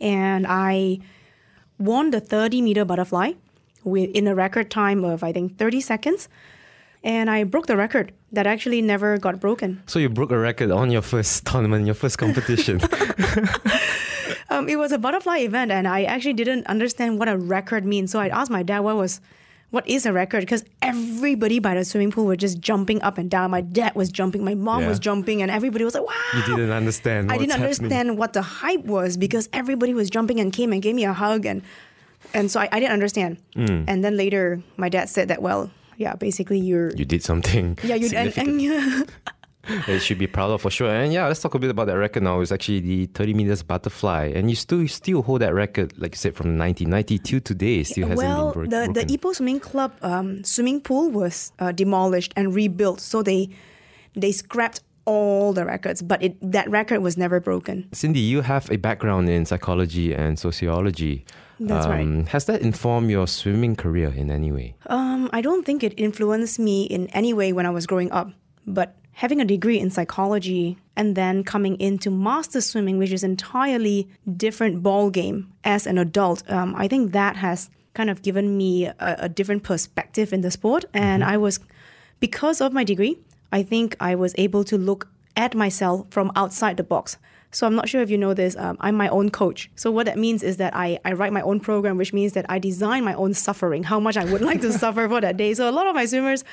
And 0.00 0.46
I 0.48 1.00
won 1.76 2.12
the 2.12 2.20
30 2.20 2.62
meter 2.62 2.84
butterfly 2.84 3.32
in 3.84 4.26
a 4.26 4.34
record 4.34 4.70
time 4.70 5.04
of, 5.04 5.22
I 5.24 5.32
think, 5.32 5.58
30 5.58 5.80
seconds. 5.80 6.28
And 7.02 7.30
I 7.30 7.44
broke 7.44 7.66
the 7.66 7.76
record 7.76 8.12
that 8.32 8.46
actually 8.46 8.82
never 8.82 9.16
got 9.16 9.40
broken. 9.40 9.82
So 9.86 9.98
you 9.98 10.08
broke 10.10 10.30
a 10.30 10.38
record 10.38 10.70
on 10.70 10.90
your 10.90 11.00
first 11.02 11.46
tournament, 11.46 11.86
your 11.86 11.94
first 11.94 12.18
competition. 12.18 12.80
Um, 14.52 14.68
it 14.68 14.76
was 14.76 14.90
a 14.90 14.98
butterfly 14.98 15.38
event, 15.38 15.70
and 15.70 15.86
I 15.86 16.02
actually 16.02 16.32
didn't 16.32 16.66
understand 16.66 17.20
what 17.20 17.28
a 17.28 17.38
record 17.38 17.84
means. 17.84 18.10
So 18.10 18.18
I 18.18 18.28
asked 18.28 18.50
my 18.50 18.64
dad 18.64 18.80
what 18.80 18.96
was, 18.96 19.20
what 19.70 19.86
is 19.88 20.06
a 20.06 20.12
record? 20.12 20.40
Because 20.40 20.64
everybody 20.82 21.60
by 21.60 21.76
the 21.76 21.84
swimming 21.84 22.10
pool 22.10 22.26
were 22.26 22.34
just 22.34 22.58
jumping 22.58 23.00
up 23.02 23.16
and 23.16 23.30
down. 23.30 23.52
My 23.52 23.60
dad 23.60 23.94
was 23.94 24.10
jumping, 24.10 24.44
my 24.44 24.56
mom 24.56 24.82
Yeah. 24.82 24.88
was 24.88 24.98
jumping, 24.98 25.40
and 25.40 25.52
everybody 25.52 25.84
was 25.84 25.94
like, 25.94 26.04
"Wow!" 26.04 26.14
you 26.34 26.42
didn't 26.56 26.72
understand. 26.72 27.30
I 27.30 27.38
didn't 27.38 27.52
happening. 27.52 27.66
understand 27.66 28.18
what 28.18 28.32
the 28.32 28.42
hype 28.42 28.84
was 28.84 29.16
because 29.16 29.48
everybody 29.52 29.94
was 29.94 30.10
jumping 30.10 30.40
and 30.40 30.52
came 30.52 30.72
and 30.72 30.82
gave 30.82 30.96
me 30.96 31.04
a 31.04 31.12
hug, 31.12 31.46
and 31.46 31.62
and 32.34 32.50
so 32.50 32.60
I, 32.60 32.68
I 32.72 32.80
didn't 32.80 32.92
understand. 32.92 33.38
Mm. 33.56 33.84
And 33.88 34.04
then 34.04 34.16
later, 34.16 34.62
my 34.76 34.88
dad 34.88 35.08
said 35.08 35.28
that, 35.28 35.42
well, 35.42 35.70
yeah, 35.96 36.14
basically 36.14 36.58
you're. 36.58 36.90
You 36.96 37.04
did 37.04 37.22
something. 37.22 37.78
yeah, 37.84 37.94
you 37.94 38.08
and, 38.16 38.32
significant. 38.32 38.48
and 38.48 38.60
yeah. 38.60 39.04
you 39.86 39.98
should 39.98 40.18
be 40.18 40.26
proud 40.26 40.50
of 40.50 40.62
for 40.62 40.70
sure. 40.70 40.88
And 40.88 41.12
yeah, 41.12 41.26
let's 41.26 41.40
talk 41.40 41.54
a 41.54 41.58
bit 41.58 41.70
about 41.70 41.86
that 41.88 41.98
record 41.98 42.22
now. 42.22 42.40
It's 42.40 42.52
actually 42.52 42.80
the 42.80 43.06
30 43.06 43.34
meters 43.34 43.62
butterfly, 43.62 44.32
and 44.34 44.48
you 44.48 44.56
still 44.56 44.80
you 44.80 44.88
still 44.88 45.22
hold 45.22 45.42
that 45.42 45.54
record, 45.54 45.98
like 45.98 46.14
you 46.14 46.18
said, 46.18 46.34
from 46.34 46.58
1990 46.58 47.18
to 47.18 47.40
today. 47.40 47.80
It 47.80 47.86
still 47.86 48.08
hasn't 48.08 48.28
well, 48.28 48.52
been 48.52 48.62
the 48.64 48.68
bro- 48.68 48.86
the 48.86 48.92
broken. 48.92 49.16
Ipoh 49.16 49.34
Swimming 49.34 49.60
Club 49.60 49.92
um, 50.02 50.42
swimming 50.44 50.80
pool 50.80 51.10
was 51.10 51.52
uh, 51.58 51.72
demolished 51.72 52.32
and 52.36 52.54
rebuilt, 52.54 53.00
so 53.00 53.22
they 53.22 53.50
they 54.14 54.32
scrapped 54.32 54.80
all 55.04 55.52
the 55.52 55.64
records, 55.64 56.02
but 56.02 56.22
it 56.22 56.36
that 56.40 56.70
record 56.70 57.00
was 57.00 57.16
never 57.16 57.40
broken. 57.40 57.88
Cindy, 57.92 58.20
you 58.20 58.40
have 58.42 58.70
a 58.70 58.76
background 58.76 59.28
in 59.28 59.44
psychology 59.44 60.14
and 60.14 60.38
sociology. 60.38 61.24
That's 61.60 61.86
right. 61.86 62.26
Has 62.28 62.46
that 62.46 62.62
informed 62.62 63.10
your 63.10 63.26
swimming 63.26 63.76
career 63.76 64.12
in 64.16 64.30
any 64.30 64.50
way? 64.50 64.74
Um, 64.86 65.28
I 65.32 65.42
don't 65.42 65.64
think 65.64 65.84
it 65.84 65.92
influenced 65.98 66.58
me 66.58 66.84
in 66.84 67.08
any 67.08 67.32
way 67.34 67.52
when 67.52 67.66
I 67.66 67.70
was 67.70 67.86
growing 67.86 68.10
up, 68.12 68.32
but 68.66 68.96
having 69.12 69.40
a 69.40 69.44
degree 69.44 69.78
in 69.78 69.90
psychology 69.90 70.78
and 70.96 71.14
then 71.14 71.44
coming 71.44 71.78
into 71.78 72.10
master 72.10 72.62
swimming, 72.62 72.96
which 72.96 73.12
is 73.12 73.22
entirely 73.22 74.08
different 74.36 74.82
ball 74.82 75.10
game 75.10 75.52
as 75.62 75.86
an 75.86 75.98
adult, 75.98 76.50
um, 76.50 76.74
I 76.74 76.88
think 76.88 77.12
that 77.12 77.36
has 77.36 77.68
kind 77.92 78.08
of 78.08 78.22
given 78.22 78.56
me 78.56 78.86
a, 78.86 78.94
a 78.98 79.28
different 79.28 79.62
perspective 79.62 80.32
in 80.32 80.40
the 80.40 80.50
sport. 80.50 80.86
And 80.94 81.22
I 81.22 81.36
was, 81.36 81.60
because 82.20 82.62
of 82.62 82.72
my 82.72 82.84
degree, 82.84 83.18
I 83.52 83.62
think 83.62 83.96
I 84.00 84.14
was 84.14 84.34
able 84.38 84.64
to 84.64 84.78
look 84.78 85.08
at 85.36 85.54
myself 85.54 86.06
from 86.10 86.32
outside 86.34 86.78
the 86.78 86.84
box. 86.84 87.18
So 87.52 87.66
I'm 87.66 87.74
not 87.74 87.88
sure 87.88 88.00
if 88.00 88.10
you 88.10 88.16
know 88.18 88.32
this. 88.32 88.56
Um, 88.56 88.76
I'm 88.80 88.94
my 88.94 89.08
own 89.08 89.30
coach. 89.30 89.70
So 89.74 89.90
what 89.90 90.06
that 90.06 90.16
means 90.18 90.42
is 90.42 90.58
that 90.58 90.74
I, 90.76 91.00
I 91.04 91.12
write 91.14 91.32
my 91.32 91.42
own 91.42 91.58
program, 91.58 91.96
which 91.96 92.12
means 92.12 92.32
that 92.34 92.46
I 92.48 92.58
design 92.60 93.04
my 93.04 93.14
own 93.14 93.34
suffering, 93.34 93.82
how 93.82 93.98
much 93.98 94.16
I 94.16 94.24
would 94.24 94.40
like 94.40 94.60
to 94.60 94.72
suffer 94.84 95.08
for 95.08 95.20
that 95.20 95.36
day. 95.36 95.52
So 95.54 95.68
a 95.68 95.72
lot 95.72 95.86
of 95.88 95.94
my 95.96 96.04
swimmers, 96.06 96.44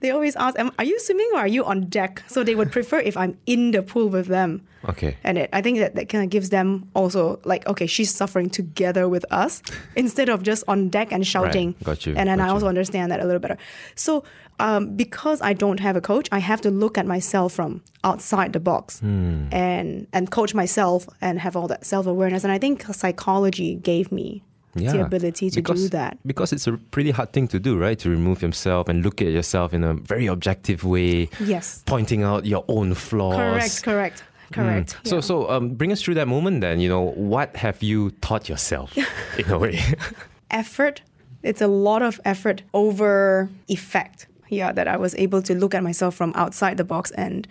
they 0.00 0.10
always 0.10 0.34
ask, 0.36 0.58
Am, 0.58 0.70
"Are 0.78 0.84
you 0.84 0.98
swimming 1.00 1.30
or 1.34 1.40
are 1.40 1.46
you 1.48 1.64
on 1.64 1.82
deck?" 1.88 2.22
So 2.26 2.42
they 2.42 2.54
would 2.54 2.72
prefer 2.72 3.00
if 3.00 3.16
I'm 3.16 3.36
in 3.46 3.72
the 3.72 3.82
pool 3.82 4.08
with 4.08 4.26
them. 4.28 4.62
Okay. 4.88 5.16
And 5.24 5.36
it, 5.36 5.50
I 5.52 5.60
think 5.62 5.78
that 5.78 5.94
that 5.96 6.08
kind 6.08 6.22
of 6.24 6.30
gives 6.30 6.50
them 6.50 6.88
also 6.94 7.40
like, 7.44 7.66
okay, 7.66 7.86
she's 7.86 8.14
suffering 8.14 8.48
together 8.48 9.08
with 9.08 9.24
us 9.32 9.60
instead 9.96 10.28
of 10.28 10.42
just 10.42 10.62
on 10.68 10.88
deck 10.90 11.12
and 11.12 11.26
shouting. 11.26 11.74
Got 11.82 12.06
you, 12.06 12.14
And 12.16 12.28
then 12.28 12.38
got 12.38 12.44
I 12.44 12.46
you. 12.48 12.52
also 12.54 12.68
understand 12.68 13.10
that 13.10 13.20
a 13.20 13.24
little 13.24 13.40
better. 13.40 13.58
So 13.96 14.22
um, 14.58 14.96
because 14.96 15.40
I 15.42 15.52
don't 15.52 15.80
have 15.80 15.96
a 15.96 16.00
coach, 16.00 16.28
I 16.32 16.38
have 16.38 16.60
to 16.62 16.70
look 16.70 16.96
at 16.98 17.06
myself 17.06 17.52
from 17.52 17.82
outside 18.04 18.52
the 18.52 18.60
box 18.60 19.00
Hmm. 19.00 19.48
and 19.52 20.06
and 20.12 20.30
coach 20.30 20.54
myself 20.54 21.06
and 21.20 21.38
have 21.40 21.56
all 21.56 21.68
that 21.68 21.84
self 21.84 22.06
awareness. 22.06 22.44
And 22.44 22.52
I 22.52 22.58
think 22.58 22.84
psychology 22.94 23.74
gave 23.76 24.10
me 24.12 24.42
the 24.74 25.00
ability 25.00 25.48
to 25.50 25.56
because, 25.56 25.82
do 25.84 25.88
that. 25.88 26.18
Because 26.26 26.52
it's 26.52 26.66
a 26.66 26.72
pretty 26.90 27.10
hard 27.10 27.32
thing 27.32 27.48
to 27.48 27.58
do, 27.58 27.78
right? 27.78 27.98
To 28.00 28.10
remove 28.10 28.42
yourself 28.42 28.88
and 28.88 29.02
look 29.02 29.22
at 29.22 29.28
yourself 29.28 29.72
in 29.72 29.82
a 29.84 29.94
very 29.94 30.26
objective 30.26 30.84
way. 30.84 31.28
Yes. 31.40 31.82
Pointing 31.86 32.22
out 32.22 32.44
your 32.44 32.62
own 32.68 32.92
flaws. 32.94 33.36
Correct, 33.36 33.82
correct, 33.82 34.24
correct. 34.52 34.96
So, 35.04 35.14
Yeah. 35.16 35.20
so 35.22 35.48
um, 35.50 35.70
bring 35.70 35.92
us 35.92 36.02
through 36.02 36.16
that 36.16 36.28
moment 36.28 36.60
then. 36.60 36.80
You 36.80 36.90
know, 36.90 37.04
what 37.16 37.56
have 37.56 37.82
you 37.82 38.10
taught 38.20 38.48
yourself 38.50 38.92
in 39.38 39.50
a 39.50 39.58
way? 39.58 39.80
effort. 40.50 41.00
It's 41.42 41.62
a 41.62 41.68
lot 41.68 42.02
of 42.02 42.20
effort 42.24 42.62
over 42.74 43.48
effect. 43.68 44.26
Yeah, 44.48 44.72
that 44.72 44.86
I 44.88 44.96
was 44.96 45.14
able 45.16 45.42
to 45.42 45.54
look 45.54 45.74
at 45.74 45.82
myself 45.82 46.14
from 46.14 46.32
outside 46.34 46.76
the 46.76 46.84
box 46.84 47.10
and. 47.12 47.46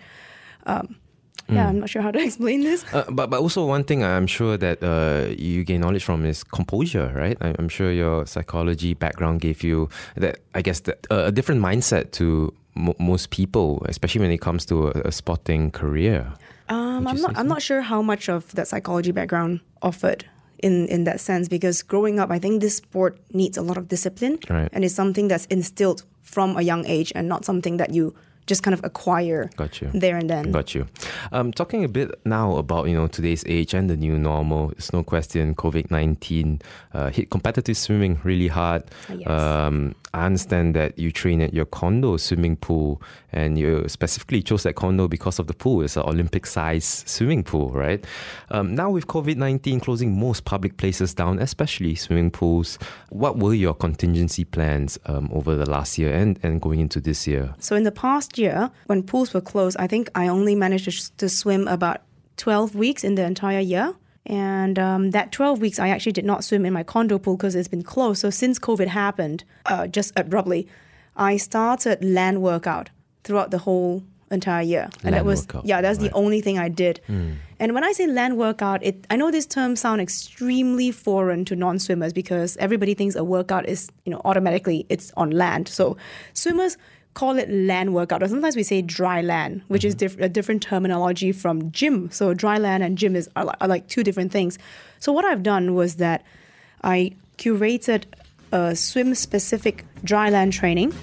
Um, 0.66 0.96
yeah, 1.48 1.68
I'm 1.68 1.78
not 1.78 1.88
sure 1.88 2.02
how 2.02 2.10
to 2.10 2.18
explain 2.24 2.62
this. 2.62 2.84
Uh, 2.92 3.04
but 3.08 3.30
but 3.30 3.38
also 3.40 3.64
one 3.64 3.84
thing 3.84 4.02
I'm 4.02 4.26
sure 4.26 4.56
that 4.56 4.82
uh, 4.82 5.32
you 5.38 5.62
gain 5.62 5.80
knowledge 5.80 6.02
from 6.02 6.24
is 6.26 6.42
composure, 6.42 7.12
right? 7.14 7.36
I, 7.40 7.54
I'm 7.58 7.68
sure 7.68 7.92
your 7.92 8.26
psychology 8.26 8.94
background 8.94 9.42
gave 9.42 9.62
you 9.62 9.88
that. 10.16 10.38
I 10.56 10.62
guess 10.62 10.80
that, 10.80 11.06
uh, 11.08 11.26
a 11.26 11.30
different 11.32 11.60
mindset 11.62 12.10
to 12.18 12.52
mo 12.74 12.94
most 12.98 13.30
people, 13.30 13.80
especially 13.88 14.22
when 14.22 14.32
it 14.32 14.40
comes 14.40 14.66
to 14.66 14.88
a, 14.88 15.02
a 15.04 15.12
sporting 15.12 15.70
career. 15.70 16.32
Um, 16.68 17.06
I'm 17.06 17.20
not. 17.20 17.34
say 17.36 17.40
I'm 17.40 17.46
not 17.48 17.62
sure 17.62 17.80
how 17.80 18.02
much 18.02 18.28
of 18.28 18.52
that 18.56 18.66
psychology 18.66 19.12
background 19.12 19.60
offered 19.82 20.24
in 20.58 20.88
in 20.88 21.04
that 21.04 21.20
sense 21.20 21.48
because 21.48 21.80
growing 21.86 22.18
up, 22.18 22.30
I 22.32 22.40
think 22.40 22.60
this 22.60 22.78
sport 22.78 23.18
needs 23.32 23.56
a 23.56 23.62
lot 23.62 23.76
of 23.76 23.86
discipline, 23.86 24.38
Right. 24.50 24.68
and 24.72 24.84
it's 24.84 24.94
something 24.96 25.28
that's 25.28 25.46
instilled 25.46 26.02
from 26.26 26.56
a 26.56 26.62
young 26.62 26.84
age 26.86 27.12
and 27.14 27.28
not 27.28 27.44
something 27.44 27.78
that 27.78 27.94
you 27.94 28.14
just 28.46 28.62
kind 28.62 28.74
of 28.74 28.84
acquire 28.84 29.50
Got 29.56 29.80
you. 29.80 29.90
there 29.92 30.16
and 30.16 30.30
then. 30.30 30.52
Got 30.52 30.74
you. 30.74 30.86
Um, 31.32 31.52
talking 31.52 31.84
a 31.84 31.88
bit 31.88 32.14
now 32.24 32.56
about 32.56 32.88
you 32.88 32.94
know 32.96 33.08
today's 33.08 33.44
age 33.46 33.74
and 33.74 33.90
the 33.90 33.96
new 33.96 34.18
normal. 34.18 34.70
It's 34.72 34.92
no 34.92 35.02
question 35.02 35.54
COVID 35.54 35.90
nineteen 35.90 36.60
uh, 36.94 37.10
hit 37.10 37.30
competitive 37.30 37.76
swimming 37.76 38.20
really 38.24 38.48
hard. 38.48 38.84
Yes. 39.08 39.28
Um, 39.28 39.94
I 40.14 40.24
understand 40.24 40.74
that 40.76 40.98
you 40.98 41.12
train 41.12 41.42
at 41.42 41.52
your 41.52 41.66
condo 41.66 42.16
swimming 42.16 42.56
pool, 42.56 43.02
and 43.32 43.58
you 43.58 43.86
specifically 43.86 44.42
chose 44.42 44.62
that 44.62 44.74
condo 44.74 45.08
because 45.08 45.38
of 45.38 45.46
the 45.46 45.52
pool. 45.52 45.82
It's 45.82 45.96
an 45.96 46.04
Olympic 46.04 46.46
size 46.46 47.04
swimming 47.06 47.42
pool, 47.42 47.68
right? 47.68 48.02
Um, 48.50 48.74
now 48.74 48.90
with 48.90 49.06
COVID 49.08 49.36
nineteen 49.36 49.80
closing 49.80 50.18
most 50.18 50.44
public 50.44 50.78
places 50.78 51.12
down, 51.14 51.38
especially 51.38 51.94
swimming 51.96 52.30
pools, 52.30 52.78
what 53.10 53.38
were 53.38 53.54
your 53.54 53.74
contingency 53.74 54.44
plans 54.44 54.98
um, 55.06 55.28
over 55.32 55.54
the 55.54 55.68
last 55.68 55.98
year 55.98 56.14
and, 56.14 56.38
and 56.42 56.60
going 56.62 56.80
into 56.80 57.00
this 57.00 57.26
year? 57.26 57.54
So 57.58 57.76
in 57.76 57.82
the 57.82 57.92
past 57.92 58.35
year, 58.38 58.70
when 58.86 59.02
pools 59.02 59.34
were 59.34 59.40
closed, 59.40 59.76
I 59.78 59.86
think 59.86 60.10
I 60.14 60.28
only 60.28 60.54
managed 60.54 61.18
to, 61.18 61.28
swim 61.28 61.68
about 61.68 62.02
12 62.36 62.74
weeks 62.74 63.04
in 63.04 63.14
the 63.14 63.24
entire 63.24 63.60
year. 63.60 63.94
And 64.26 64.78
um, 64.78 65.10
that 65.12 65.32
12 65.32 65.60
weeks, 65.60 65.78
I 65.78 65.88
actually 65.88 66.12
did 66.12 66.24
not 66.24 66.42
swim 66.44 66.66
in 66.66 66.72
my 66.72 66.82
condo 66.82 67.18
pool 67.18 67.36
because 67.36 67.54
it's 67.54 67.68
been 67.68 67.82
closed. 67.82 68.20
So 68.20 68.30
since 68.30 68.58
COVID 68.58 68.88
happened, 68.88 69.44
uh, 69.66 69.86
just 69.86 70.12
abruptly, 70.16 70.66
I 71.16 71.36
started 71.36 72.04
land 72.04 72.42
workout 72.42 72.90
throughout 73.22 73.50
the 73.50 73.58
whole 73.58 74.02
entire 74.30 74.62
year. 74.62 74.88
And 75.04 75.14
that 75.14 75.18
Land 75.18 75.26
was, 75.26 75.40
workout, 75.42 75.66
yeah, 75.66 75.80
that's 75.80 76.00
right. 76.00 76.10
the 76.10 76.16
only 76.16 76.40
thing 76.40 76.58
I 76.58 76.68
did. 76.68 77.00
And 77.58 77.72
when 77.72 77.84
I 77.84 77.92
say 77.92 78.06
land 78.06 78.36
workout, 78.36 78.82
it 78.82 79.06
I 79.08 79.16
know 79.16 79.30
this 79.30 79.46
term 79.46 79.76
sound 79.76 80.00
extremely 80.00 80.90
foreign 80.90 81.44
to 81.46 81.56
non-swimmers 81.56 82.12
because 82.12 82.56
everybody 82.58 82.92
thinks 82.94 83.14
a 83.14 83.24
workout 83.24 83.66
is, 83.66 83.88
you 84.04 84.12
know, 84.12 84.20
automatically 84.24 84.84
it's 84.88 85.10
on 85.16 85.30
land. 85.30 85.68
So 85.68 85.96
swimmers 86.34 86.76
call 87.16 87.38
it 87.38 87.48
land 87.50 87.94
workout, 87.94 88.22
or 88.22 88.28
sometimes 88.28 88.54
we 88.54 88.62
say 88.62 88.82
dry 88.82 89.22
land, 89.22 89.62
which 89.68 89.84
is 89.84 89.94
mm-hmm. 89.94 90.18
diff- 90.18 90.20
a 90.20 90.28
different 90.28 90.62
terminology 90.62 91.32
from 91.32 91.72
gym. 91.72 92.10
So 92.10 92.34
dry 92.34 92.58
land 92.58 92.82
and 92.84 92.96
gym 92.96 93.16
is 93.16 93.28
are, 93.34 93.56
are 93.60 93.68
like 93.68 93.88
two 93.88 94.04
different 94.04 94.30
things. 94.30 94.58
So 95.00 95.12
what 95.12 95.24
I've 95.24 95.42
done 95.42 95.74
was 95.74 95.96
that 95.96 96.24
I 96.84 97.12
curated 97.38 98.04
a 98.52 98.76
swim-specific 98.76 99.84
dry 100.04 100.28
land 100.28 100.52
training. 100.52 100.94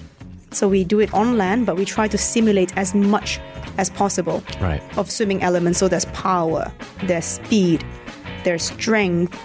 So 0.52 0.68
we 0.68 0.84
do 0.84 1.00
it 1.00 1.12
on 1.12 1.36
land, 1.36 1.66
but 1.66 1.76
we 1.76 1.84
try 1.84 2.06
to 2.08 2.16
simulate 2.16 2.76
as 2.76 2.94
much 2.94 3.40
as 3.76 3.90
possible 3.90 4.42
Right. 4.60 4.82
of 4.96 5.10
swimming 5.10 5.42
elements. 5.42 5.80
So 5.80 5.88
there's 5.88 6.06
power, 6.06 6.72
there's 7.02 7.24
speed, 7.24 7.84
there's 8.44 8.62
strength, 8.62 9.36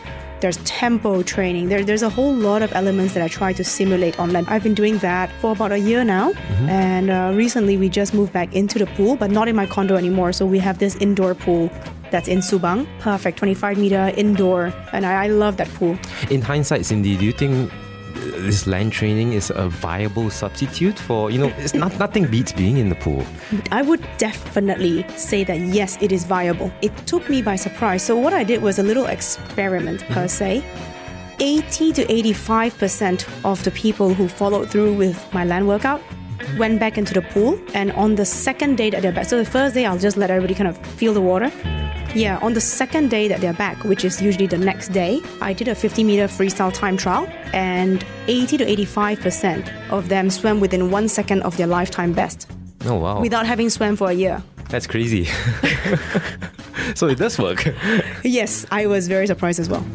there's 0.41 0.57
tempo 0.57 1.21
training. 1.23 1.69
There, 1.69 1.83
there's 1.83 2.03
a 2.03 2.09
whole 2.09 2.33
lot 2.33 2.61
of 2.61 2.71
elements 2.73 3.13
that 3.13 3.23
I 3.23 3.27
try 3.27 3.53
to 3.53 3.63
simulate 3.63 4.19
online. 4.19 4.45
I've 4.47 4.63
been 4.63 4.73
doing 4.73 4.97
that 4.99 5.31
for 5.41 5.51
about 5.51 5.71
a 5.71 5.77
year 5.77 6.03
now. 6.03 6.33
And 6.67 7.09
uh, 7.09 7.31
recently 7.35 7.77
we 7.77 7.89
just 7.89 8.13
moved 8.13 8.33
back 8.33 8.53
into 8.55 8.79
the 8.79 8.85
pool, 8.87 9.15
but 9.15 9.31
not 9.31 9.47
in 9.47 9.55
my 9.55 9.65
condo 9.65 9.95
anymore. 9.95 10.31
So 10.31 10.45
we 10.45 10.59
have 10.59 10.79
this 10.79 10.95
indoor 10.97 11.35
pool 11.35 11.69
that's 12.11 12.27
in 12.27 12.39
Subang. 12.39 12.87
Perfect, 12.99 13.37
25 13.37 13.77
meter 13.77 14.13
indoor. 14.17 14.73
And 14.93 15.05
I, 15.05 15.25
I 15.25 15.27
love 15.27 15.57
that 15.57 15.69
pool. 15.69 15.97
In 16.29 16.41
hindsight, 16.41 16.85
Cindy, 16.85 17.17
do 17.17 17.25
you 17.25 17.31
think 17.31 17.71
this 18.19 18.67
land 18.67 18.91
training 18.91 19.33
is 19.33 19.51
a 19.55 19.69
viable 19.69 20.29
substitute 20.29 20.97
for 20.97 21.31
you 21.31 21.39
know? 21.39 21.53
It's 21.57 21.73
not 21.73 21.97
nothing 21.99 22.25
beats 22.25 22.51
being 22.51 22.77
in 22.77 22.89
the 22.89 22.95
pool. 22.95 23.25
I 23.71 23.81
would 23.81 24.05
definitely 24.17 25.05
say 25.15 25.43
that 25.43 25.59
yes, 25.59 25.97
it 26.01 26.11
is 26.11 26.23
viable. 26.23 26.71
It 26.81 26.95
took 27.05 27.29
me 27.29 27.41
by 27.41 27.55
surprise. 27.55 28.03
So, 28.03 28.15
what 28.17 28.33
I 28.33 28.43
did 28.43 28.61
was 28.61 28.79
a 28.79 28.83
little 28.83 29.05
experiment 29.05 30.01
per 30.07 30.25
mm-hmm. 30.25 30.61
se. 30.61 30.63
80 31.41 31.93
to 31.93 32.05
85% 32.05 33.45
of 33.45 33.63
the 33.63 33.71
people 33.71 34.13
who 34.13 34.27
followed 34.27 34.69
through 34.69 34.93
with 34.93 35.17
my 35.33 35.45
land 35.45 35.67
workout 35.67 36.01
went 36.57 36.79
back 36.79 36.97
into 36.97 37.13
the 37.13 37.21
pool. 37.21 37.57
And 37.73 37.91
on 37.93 38.15
the 38.15 38.25
second 38.25 38.75
day 38.77 38.89
that 38.89 39.01
they're 39.01 39.13
back, 39.13 39.25
so 39.25 39.37
the 39.37 39.49
first 39.49 39.73
day 39.73 39.85
I'll 39.85 39.97
just 39.97 40.17
let 40.17 40.29
everybody 40.29 40.53
kind 40.53 40.67
of 40.67 40.77
feel 40.77 41.13
the 41.13 41.21
water. 41.21 41.51
Yeah, 42.15 42.39
on 42.41 42.53
the 42.53 42.61
second 42.61 43.09
day 43.09 43.27
that 43.27 43.39
they're 43.39 43.53
back, 43.53 43.83
which 43.83 44.03
is 44.03 44.21
usually 44.21 44.47
the 44.47 44.57
next 44.57 44.89
day, 44.89 45.21
I 45.41 45.53
did 45.53 45.67
a 45.67 45.75
50 45.75 46.03
meter 46.03 46.25
freestyle 46.27 46.73
time 46.73 46.97
trial, 46.97 47.27
and 47.53 48.03
80 48.27 48.57
to 48.57 48.65
85% 48.65 49.89
of 49.91 50.09
them 50.09 50.29
swam 50.29 50.59
within 50.59 50.89
one 50.91 51.07
second 51.07 51.43
of 51.43 51.55
their 51.57 51.67
lifetime 51.67 52.13
best 52.13 52.49
Oh 52.85 52.95
wow, 52.95 53.21
without 53.21 53.45
having 53.45 53.69
swam 53.69 53.95
for 53.95 54.09
a 54.09 54.13
year. 54.13 54.41
that's 54.69 54.87
crazy. 54.87 55.25
so 56.95 57.07
it 57.07 57.17
does 57.19 57.37
work. 57.37 57.63
Yes, 58.23 58.65
I 58.71 58.87
was 58.87 59.07
very 59.07 59.27
surprised 59.27 59.59
as 59.59 59.69
well. 59.69 59.85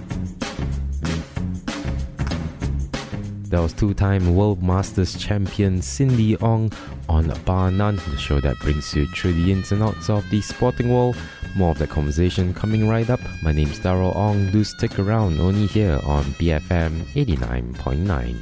That 3.50 3.61
was 3.61 3.73
two-time 3.73 4.35
World 4.35 4.62
Masters 4.62 5.16
champion 5.16 5.80
Cindy 5.83 6.37
Ong 6.38 6.73
on 7.09 7.28
Bar 7.44 7.71
None, 7.71 7.97
the 7.97 8.16
show 8.16 8.40
that 8.40 8.56
brings 8.61 8.94
you 8.97 9.06
through 9.09 9.33
the 9.35 9.52
ins 9.52 9.71
and 9.71 9.83
outs 9.83 10.11
of 10.11 10.28
the 10.30 10.40
sporting 10.40 10.92
world. 10.92 11.16
More 11.57 11.71
of 11.71 11.79
that 11.79 11.91
conversation 11.91 12.53
coming 12.53 12.89
right 12.89 13.09
up. 13.09 13.21
My 13.43 13.53
name's 13.53 13.79
Daryl 13.79 14.15
Ong. 14.17 14.51
Do 14.51 14.65
stick 14.65 14.99
around, 14.99 15.39
only 15.39 15.67
here 15.69 16.01
on 16.05 16.25
BFM 16.35 17.05
89.9. 17.15 18.37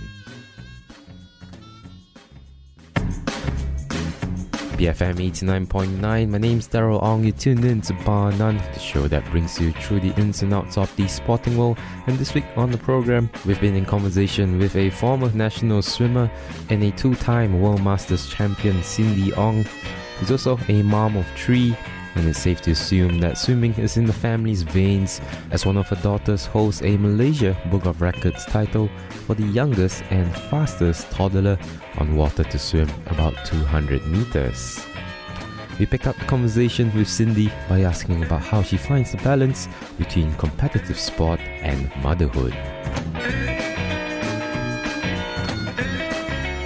BFM 4.83 5.15
89.9. 5.31 6.01
My 6.01 6.39
name's 6.39 6.67
Daryl 6.67 7.03
Ong. 7.03 7.23
You 7.23 7.33
tuned 7.33 7.67
in 7.67 7.83
to 7.83 7.93
Bar 8.05 8.33
None, 8.33 8.57
the 8.57 8.79
show 8.79 9.07
that 9.09 9.25
brings 9.31 9.61
you 9.61 9.73
through 9.73 10.01
the 10.01 10.19
ins 10.19 10.43
and 10.43 10.55
outs 10.55 10.79
of 10.79 10.95
the 10.97 11.07
sporting 11.07 11.59
world. 11.59 11.79
And 12.07 12.19
this 12.19 12.33
week 12.33 12.47
on 12.57 12.71
the 12.71 12.79
program, 12.79 13.29
we've 13.45 13.61
been 13.61 13.77
in 13.77 13.85
conversation 13.85 14.59
with 14.59 14.75
a 14.75 14.89
former 14.89 15.31
national 15.33 15.83
swimmer 15.83 16.31
and 16.71 16.83
a 16.83 16.91
two 16.93 17.15
time 17.17 17.61
World 17.61 17.85
Masters 17.85 18.31
champion, 18.31 18.83
Cindy 18.83 19.35
Ong. 19.35 19.67
Who's 20.19 20.31
also 20.31 20.59
a 20.69 20.83
mom 20.83 21.17
of 21.17 21.27
three, 21.37 21.77
and 22.15 22.29
it's 22.29 22.39
safe 22.39 22.61
to 22.63 22.73
assume 22.73 23.19
that 23.21 23.39
swimming 23.39 23.75
is 23.75 23.97
in 23.97 24.05
the 24.05 24.13
family's 24.13 24.63
veins, 24.63 25.21
as 25.51 25.65
one 25.65 25.77
of 25.77 25.89
her 25.89 25.97
daughters 25.97 26.47
holds 26.47 26.83
a 26.83 26.97
Malaysia 26.97 27.57
Book 27.71 27.87
of 27.87 28.01
Records 28.03 28.45
title 28.47 28.89
for 29.27 29.35
the 29.35 29.47
youngest 29.47 30.03
and 30.11 30.35
fastest 30.51 31.11
toddler 31.11 31.59
on 31.99 32.17
water 32.17 32.45
to 32.45 32.59
swim 32.59 32.89
about 33.07 33.35
200 33.45 34.07
meters. 34.07 34.85
We 35.79 35.87
picked 35.87 36.07
up 36.07 36.17
the 36.19 36.27
conversation 36.27 36.95
with 36.95 37.09
Cindy 37.09 37.51
by 37.69 37.81
asking 37.81 38.23
about 38.23 38.43
how 38.43 38.63
she 38.63 38.77
finds 38.77 39.13
the 39.13 39.19
balance 39.19 39.69
between 39.99 40.35
competitive 40.35 40.99
sport 40.99 41.41
and 41.41 41.91
motherhood. 42.03 42.53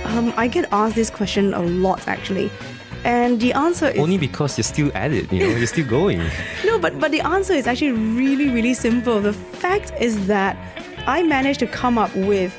Um, 0.04 0.32
I 0.36 0.48
get 0.48 0.66
asked 0.72 0.96
this 0.96 1.10
question 1.10 1.54
a 1.54 1.62
lot 1.62 2.08
actually. 2.08 2.50
And 3.06 3.38
the 3.38 3.52
answer 3.52 3.86
is 3.86 4.00
Only 4.00 4.18
because 4.18 4.58
you're 4.58 4.64
still 4.64 4.90
at 4.92 5.12
it, 5.12 5.32
you 5.32 5.38
know, 5.38 5.56
you're 5.56 5.68
still 5.68 5.86
going. 5.86 6.20
No, 6.64 6.76
but 6.76 6.98
but 6.98 7.12
the 7.12 7.20
answer 7.20 7.52
is 7.52 7.68
actually 7.68 7.92
really 7.92 8.50
really 8.50 8.74
simple. 8.74 9.20
The 9.20 9.32
fact 9.32 9.92
is 10.00 10.26
that 10.26 10.56
I 11.06 11.22
managed 11.22 11.60
to 11.60 11.68
come 11.68 11.98
up 11.98 12.12
with 12.16 12.52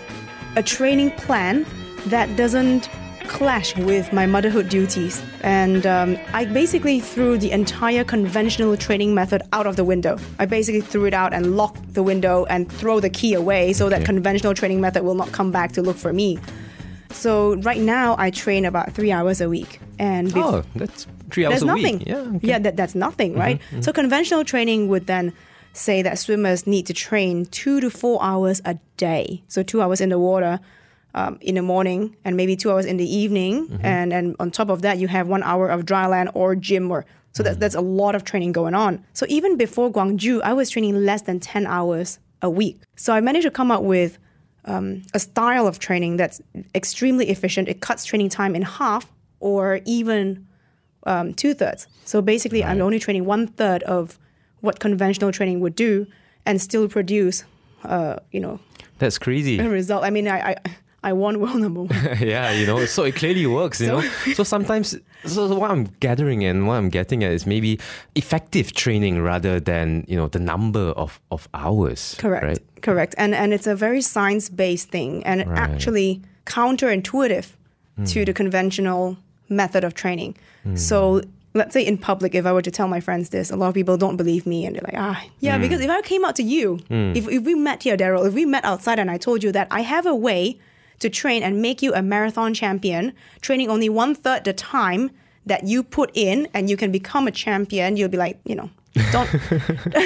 a 0.56 0.64
training 0.64 1.12
plan 1.12 1.66
that 2.06 2.34
doesn't 2.38 2.90
clash 3.28 3.76
with 3.76 4.14
my 4.14 4.26
motherhood 4.26 4.70
duties, 4.70 5.22
and 5.42 5.86
um, 5.86 6.18
I 6.32 6.46
basically 6.46 7.02
threw 7.02 7.38
the 7.38 7.52
entire 7.52 8.06
conventional 8.06 8.78
training 8.78 9.14
method 9.14 9.42
out 9.52 9.68
of 9.68 9.76
the 9.76 9.84
window. 9.84 10.18
I 10.40 10.46
basically 10.46 10.80
threw 10.80 11.04
it 11.06 11.14
out 11.14 11.34
and 11.34 11.58
locked 11.58 11.94
the 11.94 12.04
window 12.04 12.46
and 12.46 12.72
throw 12.72 13.02
the 13.02 13.10
key 13.10 13.34
away 13.34 13.74
so 13.74 13.90
that 13.90 14.06
conventional 14.06 14.54
training 14.54 14.80
method 14.80 15.04
will 15.04 15.16
not 15.16 15.34
come 15.34 15.52
back 15.52 15.74
to 15.74 15.82
look 15.82 15.98
for 15.98 16.14
me. 16.14 16.40
So 17.12 17.56
right 17.58 17.82
now 17.82 18.16
I 18.18 18.30
train 18.32 18.64
about 18.64 18.94
three 18.94 19.12
hours 19.12 19.42
a 19.42 19.50
week, 19.50 19.82
and 20.00 20.28
bef- 20.30 20.44
Oh, 20.44 20.64
that's 20.76 21.08
three 21.32 21.46
hours 21.46 21.52
there's 21.54 21.64
a 21.64 21.66
nothing. 21.66 22.00
week. 22.00 22.08
Yeah, 22.08 22.16
okay. 22.18 22.28
Mm-hmm, 22.28 22.46
yeah, 22.46 22.60
that, 22.60 22.76
that's 22.78 22.96
nothing, 22.96 23.34
right? 23.36 23.60
So 23.82 23.92
conventional 23.94 24.44
training 24.44 24.88
would 24.90 25.08
then 25.08 25.34
say 25.74 26.02
that 26.02 26.18
swimmers 26.18 26.66
need 26.68 26.86
to 26.88 26.94
train 26.94 27.46
two 27.48 27.80
to 27.82 27.90
four 27.90 28.22
hours 28.24 28.62
a 28.66 28.76
day. 28.98 29.44
So 29.48 29.64
two 29.64 29.82
hours 29.82 30.02
in 30.02 30.10
the 30.10 30.18
water 30.20 30.60
um, 31.14 31.38
in 31.42 31.56
the 31.56 31.62
morning, 31.62 32.16
and 32.26 32.36
maybe 32.38 32.56
two 32.56 32.72
hours 32.72 32.86
in 32.86 32.98
the 32.98 33.16
evening, 33.22 33.68
Mm-hmm. 33.68 33.86
and 33.86 34.14
and 34.14 34.36
on 34.40 34.52
top 34.52 34.70
of 34.70 34.82
that, 34.84 34.98
you 35.00 35.08
have 35.08 35.28
one 35.28 35.44
hour 35.44 35.68
of 35.68 35.86
dry 35.86 36.06
land 36.08 36.30
or 36.34 36.56
gym 36.56 36.90
work. 36.90 37.06
So 37.34 37.44
Mm. 37.44 37.46
that, 37.46 37.60
that's 37.60 37.76
a 37.76 37.82
lot 37.82 38.16
of 38.16 38.24
training 38.24 38.52
going 38.52 38.74
on. 38.76 39.04
So 39.14 39.26
even 39.30 39.58
before 39.58 39.92
Gwangju, 39.92 40.42
I 40.44 40.54
was 40.54 40.70
training 40.70 40.96
less 41.06 41.22
than 41.24 41.40
ten 41.40 41.66
hours 41.68 42.20
a 42.42 42.50
week. 42.50 42.80
So 42.96 43.14
I 43.14 43.22
managed 43.22 43.46
to 43.46 43.52
come 43.52 43.70
up 43.72 43.84
with 43.84 44.18
um, 44.66 45.02
a 45.14 45.20
style 45.20 45.66
of 45.68 45.80
training 45.80 46.18
that's 46.18 46.42
extremely 46.76 47.30
efficient. 47.30 47.68
It 47.70 47.80
cuts 47.82 48.06
training 48.06 48.30
time 48.30 48.56
in 48.56 48.62
half 48.64 49.12
or 49.40 49.80
even 49.86 50.46
um, 51.06 51.34
two 51.34 51.54
thirds. 51.54 51.88
So 52.06 52.22
basically, 52.22 52.64
I'm 52.64 52.82
only 52.82 53.00
training 53.00 53.26
one 53.26 53.48
third 53.48 53.84
of 53.84 54.18
what 54.62 54.80
conventional 54.80 55.32
training 55.32 55.60
would 55.60 55.76
do, 55.76 56.06
and 56.46 56.62
still 56.62 56.88
produce, 56.88 57.44
uh, 57.84 58.16
you 58.32 58.40
know, 58.40 58.60
That's 59.00 59.18
crazy. 59.18 59.60
a 59.60 59.70
result. 59.70 60.04
I 60.04 60.10
mean, 60.10 60.28
I 60.28 60.52
I, 60.52 60.56
I 61.04 61.14
won 61.14 61.40
world 61.42 61.58
number 61.62 61.82
one. 61.84 62.18
yeah, 62.20 62.52
you 62.52 62.66
know, 62.66 62.86
so 62.86 63.04
it 63.04 63.16
clearly 63.16 63.46
works, 63.46 63.80
you 63.80 63.88
know. 63.88 64.02
So 64.34 64.44
sometimes, 64.44 64.98
so 65.26 65.56
what 65.56 65.70
I'm 65.72 65.86
gathering 66.00 66.44
and 66.44 66.68
what 66.68 66.76
I'm 66.76 66.90
getting 66.90 67.24
at 67.24 67.32
is 67.32 67.46
maybe 67.46 67.80
effective 68.16 68.74
training 68.74 69.22
rather 69.22 69.60
than 69.60 70.04
you 70.08 70.18
know 70.18 70.28
the 70.28 70.40
number 70.40 70.92
of 70.98 71.20
of 71.30 71.48
hours. 71.54 72.16
Correct. 72.18 72.44
Right. 72.44 72.60
Correct. 72.82 73.16
And 73.18 73.36
and 73.36 73.54
it's 73.54 73.68
a 73.68 73.76
very 73.76 74.02
science 74.02 74.50
based 74.50 74.90
thing, 74.90 75.24
and 75.26 75.46
Right. 75.48 75.60
actually 75.60 76.22
counterintuitive 76.46 77.48
to 78.06 78.26
the 78.26 78.34
conventional 78.34 79.18
method 79.50 79.84
of 79.84 79.94
training. 79.94 80.36
Hmm. 80.64 80.76
So. 80.76 81.22
Let's 81.54 81.74
say 81.74 81.84
in 81.84 81.98
public, 81.98 82.36
if 82.36 82.46
I 82.46 82.54
were 82.54 82.62
to 82.62 82.70
tell 82.70 82.88
my 82.88 83.00
friends 83.00 83.30
this, 83.30 83.50
a 83.50 83.56
lot 83.56 83.70
of 83.70 83.74
people 83.74 83.98
don't 83.98 84.16
believe 84.16 84.46
me 84.46 84.64
and 84.68 84.76
they're 84.76 84.84
like, 84.84 84.94
ah, 84.96 85.26
yeah, 85.40 85.56
hmm. 85.56 85.64
because 85.64 85.82
if 85.82 85.90
I 85.90 86.02
came 86.04 86.24
out 86.24 86.36
to 86.36 86.44
you, 86.44 86.76
hmm. 86.88 87.14
if, 87.16 87.28
if 87.28 87.44
we 87.46 87.56
met 87.56 87.82
here, 87.82 87.98
Daryl, 87.98 88.28
if 88.28 88.36
we 88.36 88.46
met 88.46 88.64
outside 88.64 89.00
and 89.00 89.10
I 89.10 89.18
told 89.18 89.44
you 89.44 89.52
that 89.54 89.68
I 89.72 89.82
have 89.82 90.06
a 90.06 90.14
way 90.14 90.60
to 91.00 91.10
train 91.10 91.42
and 91.42 91.60
make 91.60 91.82
you 91.82 91.96
a 91.96 92.04
marathon 92.04 92.54
champion, 92.54 93.14
training 93.42 93.70
only 93.72 93.90
one 93.90 94.14
third 94.14 94.44
the 94.44 94.54
time 94.54 95.10
that 95.48 95.64
you 95.64 95.82
put 95.82 96.12
in 96.14 96.48
and 96.54 96.70
you 96.70 96.78
can 96.78 96.92
become 96.92 97.28
a 97.28 97.32
champion, 97.32 97.98
you'll 97.98 98.10
be 98.10 98.18
like, 98.18 98.40
you 98.46 98.54
know, 98.56 98.70
don't 99.12 99.30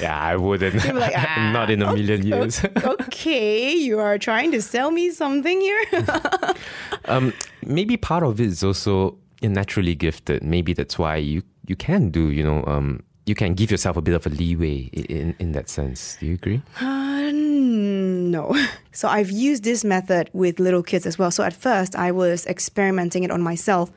Yeah, 0.00 0.18
I 0.20 0.36
wouldn't. 0.36 0.76
Like, 0.94 1.12
"Ah, 1.16 1.50
Not 1.52 1.70
in 1.70 1.82
a 1.82 1.92
million 1.92 2.24
years. 2.26 2.64
okay, 2.84 3.74
you 3.74 3.98
are 3.98 4.16
trying 4.18 4.52
to 4.52 4.62
sell 4.62 4.90
me 4.90 5.10
something 5.10 5.60
here. 5.60 5.82
um, 7.06 7.32
maybe 7.64 7.96
part 7.96 8.22
of 8.22 8.40
it 8.40 8.46
is 8.46 8.62
also 8.62 9.16
you're 9.40 9.50
naturally 9.50 9.94
gifted. 9.94 10.42
Maybe 10.44 10.72
that's 10.72 10.98
why 10.98 11.16
you 11.16 11.42
you 11.66 11.74
can 11.76 12.10
do. 12.10 12.30
You 12.30 12.44
know, 12.44 12.64
um, 12.66 13.00
you 13.26 13.34
can 13.34 13.54
give 13.54 13.70
yourself 13.72 13.96
a 13.96 14.02
bit 14.02 14.14
of 14.14 14.24
a 14.26 14.30
leeway 14.30 14.88
in 14.92 15.34
in 15.40 15.52
that 15.52 15.68
sense. 15.68 16.16
Do 16.20 16.26
you 16.26 16.34
agree? 16.34 16.62
Uh, 16.80 17.32
no. 17.32 18.54
So 18.92 19.08
I've 19.08 19.30
used 19.30 19.64
this 19.64 19.84
method 19.84 20.30
with 20.32 20.60
little 20.60 20.82
kids 20.82 21.06
as 21.06 21.18
well. 21.18 21.30
So 21.32 21.42
at 21.42 21.52
first, 21.52 21.96
I 21.96 22.12
was 22.12 22.46
experimenting 22.46 23.24
it 23.24 23.30
on 23.32 23.42
myself. 23.42 23.90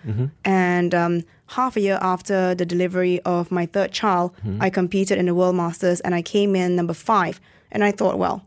And 0.44 0.94
um, 0.96 1.24
half 1.50 1.76
a 1.76 1.82
year 1.82 1.98
after 2.02 2.54
the 2.56 2.66
delivery 2.66 3.20
of 3.22 3.52
my 3.52 3.66
third 3.66 3.92
child, 3.92 4.36
hmm. 4.42 4.62
I 4.62 4.70
competed 4.70 5.18
in 5.18 5.26
the 5.26 5.36
World 5.36 5.56
Masters 5.56 6.00
and 6.02 6.14
I 6.14 6.22
came 6.22 6.56
in 6.56 6.76
number 6.76 6.94
five. 6.94 7.40
And 7.72 7.84
I 7.84 7.92
thought, 7.92 8.18
well, 8.18 8.44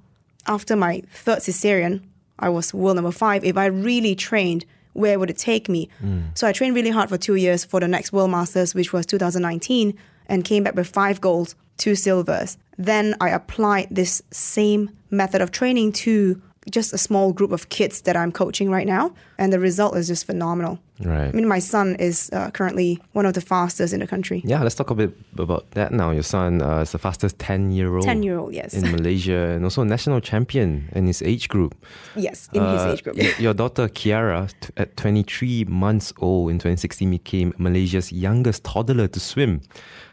after 0.47 0.77
my 0.77 1.03
third 1.13 1.41
cesarean, 1.41 2.03
I 2.39 2.49
was 2.49 2.75
world 2.75 2.97
number 2.97 3.13
five. 3.13 3.45
If 3.45 3.57
I 3.57 3.67
really 3.67 4.15
trained, 4.15 4.65
where 4.95 5.19
would 5.19 5.31
it 5.31 5.39
take 5.39 5.69
me? 5.69 5.89
Hmm. 6.01 6.23
So 6.35 6.47
I 6.47 6.53
trained 6.53 6.75
really 6.75 6.91
hard 6.91 7.09
for 7.09 7.19
two 7.19 7.37
years 7.37 7.65
for 7.65 7.81
the 7.81 7.89
next 7.89 8.13
World 8.13 8.31
Masters, 8.31 8.75
which 8.75 8.93
was 8.93 9.07
2019, 9.07 9.97
and 10.27 10.45
came 10.45 10.65
back 10.65 10.75
with 10.75 10.89
five 10.89 11.21
golds, 11.21 11.55
two 11.77 11.95
silvers. 11.95 12.59
Then 12.79 13.15
I 13.21 13.31
applied 13.31 13.89
this 13.91 14.23
same 14.31 14.91
method 15.11 15.41
of 15.41 15.51
training 15.51 15.93
to 15.93 16.41
just 16.71 16.93
a 16.93 16.99
small 16.99 17.33
group 17.33 17.53
of 17.53 17.69
kids 17.69 18.03
that 18.03 18.17
I'm 18.17 18.33
coaching 18.33 18.71
right 18.71 18.87
now, 18.87 19.15
and 19.43 19.53
the 19.53 19.59
result 19.59 19.97
is 19.97 20.07
just 20.07 20.25
phenomenal. 20.25 20.79
Right. 21.01 21.29
I 21.29 21.33
mean, 21.33 21.49
my 21.49 21.59
son 21.59 21.97
is 21.99 22.31
uh, 22.33 22.51
currently 22.53 23.01
one 23.13 23.27
of 23.27 23.35
the 23.35 23.41
fastest 23.41 23.93
in 23.93 23.99
the 23.99 24.07
country. 24.07 24.41
Yeah, 24.47 24.63
let's 24.63 24.77
talk 24.77 24.91
a 24.91 24.95
bit 24.95 25.11
about 25.37 25.69
that 25.73 25.91
now. 25.91 26.13
Your 26.13 26.23
son 26.23 26.63
uh, 26.63 26.83
is 26.83 26.93
the 26.93 26.99
fastest 26.99 27.41
10 27.41 27.73
year 27.73 27.97
old 27.97 28.07
10-year-old, 28.07 28.55
yes. 28.55 28.73
in 28.73 28.83
Malaysia 28.97 29.51
and 29.55 29.65
also 29.65 29.83
a 29.83 29.85
national 29.85 30.21
champion 30.21 30.89
in 30.95 31.07
his 31.07 31.21
age 31.23 31.49
group. 31.49 31.75
Yes, 32.15 32.49
in 32.53 32.63
his 32.63 32.83
Uh, 32.83 32.93
age 32.93 33.03
group. 33.03 33.17
Your 33.41 33.55
daughter 33.55 33.89
Kiara, 33.89 34.47
t- 34.61 34.71
at 34.77 34.97
23 34.97 35.65
months 35.65 36.13
old 36.21 36.51
in 36.53 36.59
2016, 36.59 37.11
became 37.11 37.53
Malaysia's 37.59 38.13
youngest 38.13 38.63
toddler 38.63 39.09
to 39.09 39.19
swim. 39.19 39.61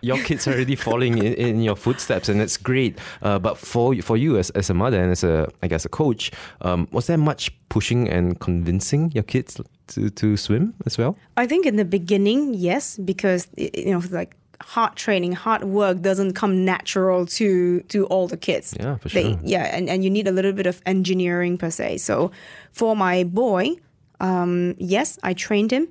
Your 0.01 0.17
kids 0.23 0.47
are 0.47 0.53
already 0.53 0.75
following 0.87 1.19
in, 1.19 1.33
in 1.35 1.61
your 1.61 1.75
footsteps, 1.75 2.29
and 2.29 2.41
it's 2.41 2.57
great. 2.57 2.97
Uh, 3.21 3.37
but 3.37 3.57
for 3.59 3.93
for 4.01 4.17
you 4.17 4.37
as, 4.39 4.49
as 4.51 4.69
a 4.69 4.73
mother 4.73 4.99
and 5.03 5.11
as 5.11 5.23
a 5.23 5.47
I 5.61 5.67
guess 5.67 5.85
a 5.85 5.89
coach, 5.89 6.31
um, 6.61 6.87
was 6.91 7.05
there 7.05 7.17
much 7.17 7.51
pushing 7.69 8.09
and 8.09 8.39
convincing 8.39 9.11
your 9.13 9.23
kids 9.23 9.61
to, 9.87 10.09
to 10.09 10.37
swim 10.37 10.73
as 10.85 10.97
well? 10.97 11.15
I 11.37 11.47
think 11.47 11.65
in 11.65 11.75
the 11.77 11.85
beginning, 11.85 12.53
yes, 12.53 12.97
because 12.97 13.47
you 13.57 13.91
know, 13.91 14.01
like 14.11 14.35
hard 14.61 14.95
training, 14.95 15.31
hard 15.33 15.63
work 15.63 16.01
doesn't 16.01 16.33
come 16.33 16.65
natural 16.65 17.25
to 17.25 17.79
to 17.87 18.05
all 18.07 18.27
the 18.27 18.37
kids. 18.37 18.73
Yeah, 18.79 18.97
for 18.97 19.09
They- 19.09 19.23
sure. 19.33 19.39
yeah, 19.43 19.75
and, 19.77 19.89
and 19.89 20.03
you 20.03 20.09
need 20.09 20.27
a 20.27 20.31
little 20.31 20.53
bit 20.53 20.67
of 20.67 20.81
engineering 20.85 21.57
per 21.57 21.69
se. 21.69 21.97
So 21.99 22.31
for 22.71 22.95
my 22.95 23.23
boy, 23.23 23.75
um, 24.19 24.75
yes, 24.77 25.17
I 25.23 25.33
trained 25.33 25.71
him. 25.71 25.87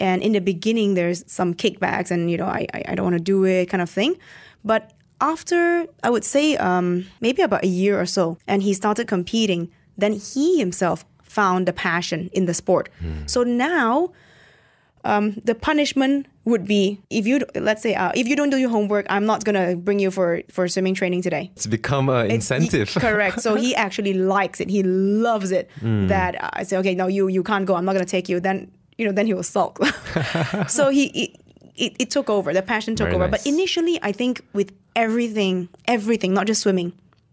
And 0.00 0.22
in 0.22 0.32
the 0.32 0.40
beginning, 0.40 0.94
there's 0.94 1.24
some 1.26 1.54
kickbacks 1.54 2.10
and, 2.12 2.30
you 2.30 2.36
know, 2.36 2.46
I, 2.46 2.66
I, 2.72 2.82
I 2.88 2.94
don't 2.94 3.04
want 3.04 3.16
to 3.18 3.22
do 3.32 3.44
it 3.44 3.66
kind 3.66 3.82
of 3.82 3.90
thing. 3.90 4.14
But 4.64 4.92
after, 5.20 5.86
I 6.04 6.10
would 6.10 6.24
say, 6.24 6.56
um, 6.56 7.06
maybe 7.20 7.42
about 7.42 7.64
a 7.64 7.66
year 7.66 8.00
or 8.00 8.06
so, 8.06 8.38
and 8.46 8.62
he 8.62 8.74
started 8.74 9.08
competing, 9.08 9.70
then 9.96 10.12
he 10.12 10.58
himself 10.60 11.04
found 11.28 11.66
the 11.68 11.72
passion 11.72 12.30
in 12.32 12.46
the 12.46 12.54
sport. 12.54 12.88
So 13.26 13.42
now, 13.44 14.10
um, 15.04 15.34
the 15.44 15.54
punishment 15.54 16.26
would 16.44 16.66
be 16.66 16.98
if 17.10 17.26
you 17.26 17.40
let's 17.54 17.82
say 17.82 17.94
uh, 17.94 18.10
if 18.14 18.26
you 18.26 18.34
don't 18.34 18.50
do 18.50 18.56
your 18.56 18.70
homework, 18.70 19.06
I'm 19.08 19.26
not 19.26 19.44
gonna 19.44 19.76
bring 19.76 19.98
you 20.00 20.10
for 20.10 20.42
for 20.50 20.66
swimming 20.68 20.94
training 20.94 21.22
today. 21.22 21.50
It's 21.56 21.66
become 21.66 22.08
an 22.08 22.30
incentive. 22.30 22.88
he- 22.88 23.00
correct. 23.08 23.40
So 23.40 23.54
he 23.54 23.74
actually 23.84 24.14
likes 24.14 24.60
it. 24.60 24.68
He 24.70 24.82
loves 24.82 25.50
it. 25.52 25.70
That 25.82 26.42
uh, 26.42 26.50
I 26.52 26.62
say, 26.64 26.76
okay, 26.78 26.94
no, 26.94 27.06
you 27.06 27.28
you 27.28 27.42
can't 27.42 27.66
go. 27.66 27.74
I'm 27.76 27.84
not 27.84 27.92
gonna 27.92 28.04
take 28.04 28.28
you. 28.28 28.40
Then 28.40 28.70
you 28.98 29.06
know, 29.06 29.12
then 29.12 29.26
he 29.26 29.34
will 29.34 29.42
sulk. 29.44 29.78
so 30.68 30.90
he. 30.90 31.04
It, 31.24 31.30
it, 31.76 31.94
it 32.00 32.10
took 32.10 32.28
over. 32.28 32.52
The 32.52 32.60
passion 32.62 32.96
took 32.96 33.04
Very 33.06 33.14
over. 33.14 33.28
nice. 33.28 33.44
But 33.44 33.46
initially, 33.46 34.00
I 34.02 34.10
think 34.10 34.40
with 34.52 34.72
everything, 34.96 35.68
everything, 35.86 36.34
not 36.34 36.48
just 36.48 36.60
swimming, 36.62 36.92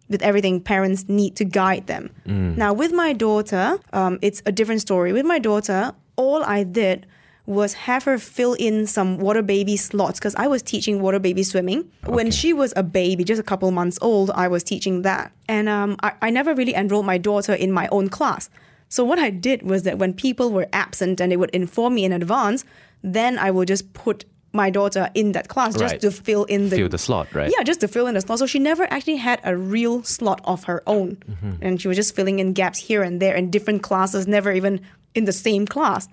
with 0.10 0.22
everything, 0.22 0.62
parents 0.62 1.06
need 1.08 1.36
to 1.38 1.46
guide 1.46 1.88
them. 1.88 2.10
Now, 2.26 2.74
with 2.74 2.92
my 2.94 3.14
daughter, 3.14 3.80
um, 3.94 4.20
it's 4.22 4.42
a 4.46 4.52
different 4.52 4.82
story. 4.82 5.12
With 5.14 5.26
my 5.26 5.40
daughter, 5.40 5.94
all 6.16 6.44
I 6.44 6.64
did 6.64 7.06
was 7.48 7.74
have 7.74 8.04
her 8.06 8.18
fill 8.18 8.54
in 8.54 8.88
some 8.88 9.18
water 9.20 9.42
baby 9.44 9.78
slots 9.78 10.20
because 10.20 10.36
I 10.36 10.48
was 10.48 10.64
teaching 10.64 11.02
water 11.02 11.20
baby 11.20 11.44
swimming. 11.44 11.92
When 12.06 12.32
she 12.32 12.54
was 12.54 12.74
a 12.76 12.84
baby, 12.84 13.24
just 13.24 13.40
a 13.40 13.44
couple 13.44 13.70
months 13.72 14.00
old, 14.02 14.32
I 14.32 14.48
was 14.48 14.64
teaching 14.64 15.04
that. 15.04 15.32
And 15.48 15.70
um, 15.70 15.96
I, 16.02 16.14
I 16.22 16.30
never 16.32 16.56
really 16.56 16.74
enrolled 16.74 17.06
my 17.06 17.18
daughter 17.18 17.54
in 17.54 17.72
my 17.72 17.88
own 17.92 18.10
class. 18.10 18.50
So 18.90 19.04
what 19.04 19.20
I 19.20 19.30
did 19.30 19.64
was 19.64 19.84
that 19.84 19.98
when 19.98 20.14
people 20.14 20.52
were 20.52 20.68
absent 20.74 21.20
and 21.20 21.32
they 21.32 21.38
would 21.38 21.50
inform 21.52 21.96
me 21.96 22.06
in 22.06 22.12
advance, 22.12 22.64
then 23.04 23.38
I 23.38 23.52
would 23.52 23.68
just 23.68 23.94
put 23.94 24.26
my 24.56 24.70
daughter 24.70 25.10
in 25.14 25.34
that 25.34 25.48
class 25.50 25.74
just 25.74 25.94
Right. 25.96 26.02
to 26.02 26.10
fill 26.12 26.46
in 26.46 26.70
the 26.70 26.78
Fill 26.78 26.90
the 26.90 26.98
slot, 26.98 27.28
right? 27.36 27.52
yeah, 27.56 27.64
just 27.64 27.82
to 27.82 27.88
fill 27.88 28.08
in 28.08 28.14
the 28.16 28.22
slot. 28.22 28.40
So 28.40 28.48
she 28.48 28.60
never 28.60 28.84
actually 28.92 29.18
had 29.18 29.40
a 29.44 29.56
real 29.56 30.02
slot 30.04 30.40
of 30.46 30.64
her 30.64 30.82
own. 30.88 31.18
Mm-hmm. 31.30 31.54
And 31.62 31.82
she 31.82 31.88
was 31.88 31.98
just 31.98 32.16
filling 32.16 32.40
in 32.40 32.54
gaps 32.54 32.80
here 32.80 33.04
and 33.04 33.22
there 33.22 33.36
in 33.36 33.52
different 33.52 33.84
classes, 33.84 34.28
never 34.28 34.52
even 34.52 34.80
in 35.14 35.26
the 35.26 35.34
same 35.34 35.66
class. 35.68 36.08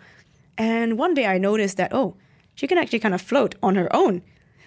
And 0.59 0.99
one 0.99 1.15
day 1.15 1.27
I 1.27 1.39
noticed 1.39 1.77
that, 1.79 1.93
oh, 1.95 2.17
she 2.55 2.67
can 2.67 2.77
actually 2.79 2.99
kind 2.99 3.15
of 3.15 3.23
float 3.23 3.55
on 3.63 3.75
her 3.77 3.89
own. 3.97 4.23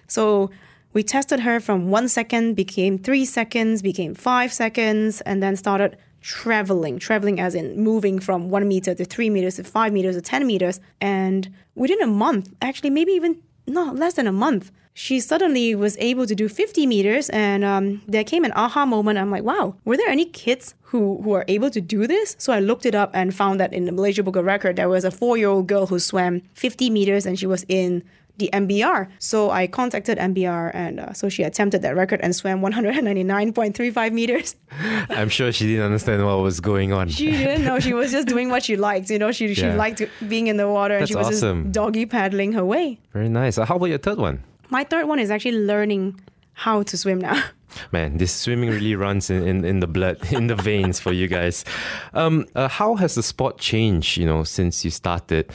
So 0.08 0.50
we 0.94 1.04
tested 1.04 1.42
her 1.42 1.60
from 1.60 1.90
one 1.92 2.08
second, 2.08 2.56
became 2.56 2.98
three 2.98 3.26
seconds, 3.26 3.82
became 3.82 4.16
five 4.16 4.52
seconds, 4.54 5.22
and 5.22 5.44
then 5.44 5.56
started 5.56 5.98
traveling, 6.22 6.98
traveling 6.98 7.40
as 7.40 7.54
in 7.54 7.80
moving 7.80 8.20
from 8.20 8.50
one 8.50 8.68
meter 8.68 8.96
to 8.96 9.06
three 9.06 9.30
meters 9.30 9.58
to 9.58 9.64
five 9.64 9.94
meters 9.94 10.16
to 10.16 10.22
10 10.22 10.48
meters. 10.48 10.80
And 11.00 11.54
within 11.76 12.02
a 12.02 12.08
month, 12.08 12.52
actually, 12.62 12.90
maybe 12.90 13.12
even 13.12 13.38
no, 13.68 13.92
less 13.92 14.14
than 14.14 14.28
a 14.28 14.32
month, 14.32 14.72
she 14.94 15.20
suddenly 15.20 15.76
was 15.76 15.98
able 15.98 16.26
to 16.26 16.34
do 16.34 16.48
50 16.48 16.86
meters. 16.88 17.30
And 17.30 17.64
um, 17.64 18.02
there 18.08 18.24
came 18.24 18.46
an 18.46 18.54
aha 18.56 18.86
moment. 18.86 19.20
I'm 19.20 19.30
like, 19.30 19.44
wow, 19.44 19.76
were 19.84 19.98
there 19.98 20.10
any 20.10 20.26
kids 20.26 20.74
who, 20.84 21.22
who 21.22 21.34
are 21.34 21.46
able 21.48 21.70
to 21.72 21.82
do 21.82 22.08
this? 22.08 22.36
So 22.40 22.54
I 22.54 22.60
looked 22.60 22.86
it 22.86 22.96
up 22.96 23.12
and 23.14 23.36
found 23.36 23.60
that 23.60 23.74
in 23.74 23.86
the 23.86 23.92
Malaysia 23.92 24.24
Book 24.24 24.38
of 24.38 24.46
Record, 24.46 24.78
there 24.78 24.90
was 24.90 25.04
a 25.04 25.12
four 25.12 25.38
year 25.38 25.50
old 25.50 25.68
girl 25.68 25.88
who 25.88 26.00
swam 26.00 26.42
50 26.54 26.90
meters 26.90 27.26
and 27.26 27.38
she 27.38 27.46
was 27.46 27.66
in 27.68 28.04
the 28.38 28.50
MBR. 28.54 29.10
So 29.20 29.50
I 29.50 29.68
contacted 29.68 30.18
MBR 30.18 30.72
and 30.74 31.00
uh, 31.00 31.14
so 31.14 31.30
she 31.30 31.44
attempted 31.44 31.82
that 31.84 31.96
record 31.96 32.20
and 32.22 32.36
swam 32.36 32.62
199.35 32.62 34.12
meters. 34.14 34.56
I'm 35.10 35.30
sure 35.30 35.52
she 35.52 35.68
didn't 35.68 35.86
understand 35.86 36.26
what 36.26 36.40
was 36.40 36.60
going 36.60 36.94
on. 36.94 37.10
She 37.10 37.32
didn't 37.32 37.66
know 37.66 37.80
she 37.80 37.94
was 37.94 38.12
just 38.12 38.28
doing 38.28 38.50
what 38.50 38.64
she 38.64 38.76
liked. 38.76 39.10
You 39.10 39.20
know, 39.20 39.32
she, 39.32 39.54
she 39.54 39.70
liked 39.72 40.02
being 40.28 40.48
in 40.48 40.58
the 40.58 40.68
water 40.68 40.98
and 40.98 41.08
she 41.08 41.16
was 41.16 41.28
awesome. 41.28 41.66
just 41.66 41.74
doggy 41.74 42.06
paddling 42.06 42.54
her 42.54 42.66
way. 42.66 43.00
Very 43.14 43.30
nice. 43.30 43.58
Uh, 43.58 43.66
how 43.66 43.76
about 43.76 43.86
your 43.88 43.98
third 43.98 44.18
one? 44.18 44.44
My 44.70 44.84
third 44.84 45.08
one 45.08 45.20
is 45.20 45.32
actually 45.32 45.60
learning 45.60 46.20
how 46.54 46.84
to 46.84 46.98
swim 46.98 47.20
now. 47.20 47.42
Man, 47.92 48.18
this 48.18 48.34
swimming 48.34 48.70
really 48.70 48.96
runs 48.96 49.30
in, 49.30 49.48
in, 49.48 49.66
in 49.66 49.80
the 49.80 49.88
blood, 49.88 50.18
in 50.32 50.48
the 50.48 50.56
veins 50.56 51.00
for 51.00 51.12
you 51.12 51.28
guys. 51.28 51.66
Um, 52.14 52.46
uh, 52.56 52.68
how 52.68 52.96
has 52.96 53.16
the 53.16 53.24
sport 53.24 53.58
changed, 53.58 54.18
you 54.18 54.26
know, 54.26 54.44
since 54.44 54.84
you 54.86 54.92
started 54.92 55.52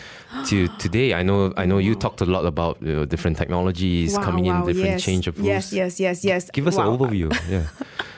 to 0.47 0.69
today? 0.79 1.15
I 1.15 1.23
know 1.23 1.53
I 1.57 1.67
know 1.67 1.79
you 1.79 1.95
talked 1.95 2.21
a 2.21 2.27
lot 2.27 2.47
about 2.47 2.81
you 2.83 2.95
know, 2.95 3.05
different 3.05 3.37
technologies 3.37 4.17
coming 4.19 4.47
in, 4.47 4.65
different 4.65 4.91
yes. 4.91 5.03
change 5.03 5.27
of 5.27 5.37
rules. 5.39 5.47
Yes, 5.49 5.73
yes, 5.73 6.01
yes, 6.01 6.25
yes. 6.25 6.51
Give 6.51 6.67
us 6.67 6.77
Wow. 6.77 6.93
an 6.93 6.99
overview. 6.99 7.29
Yeah. 7.49 7.67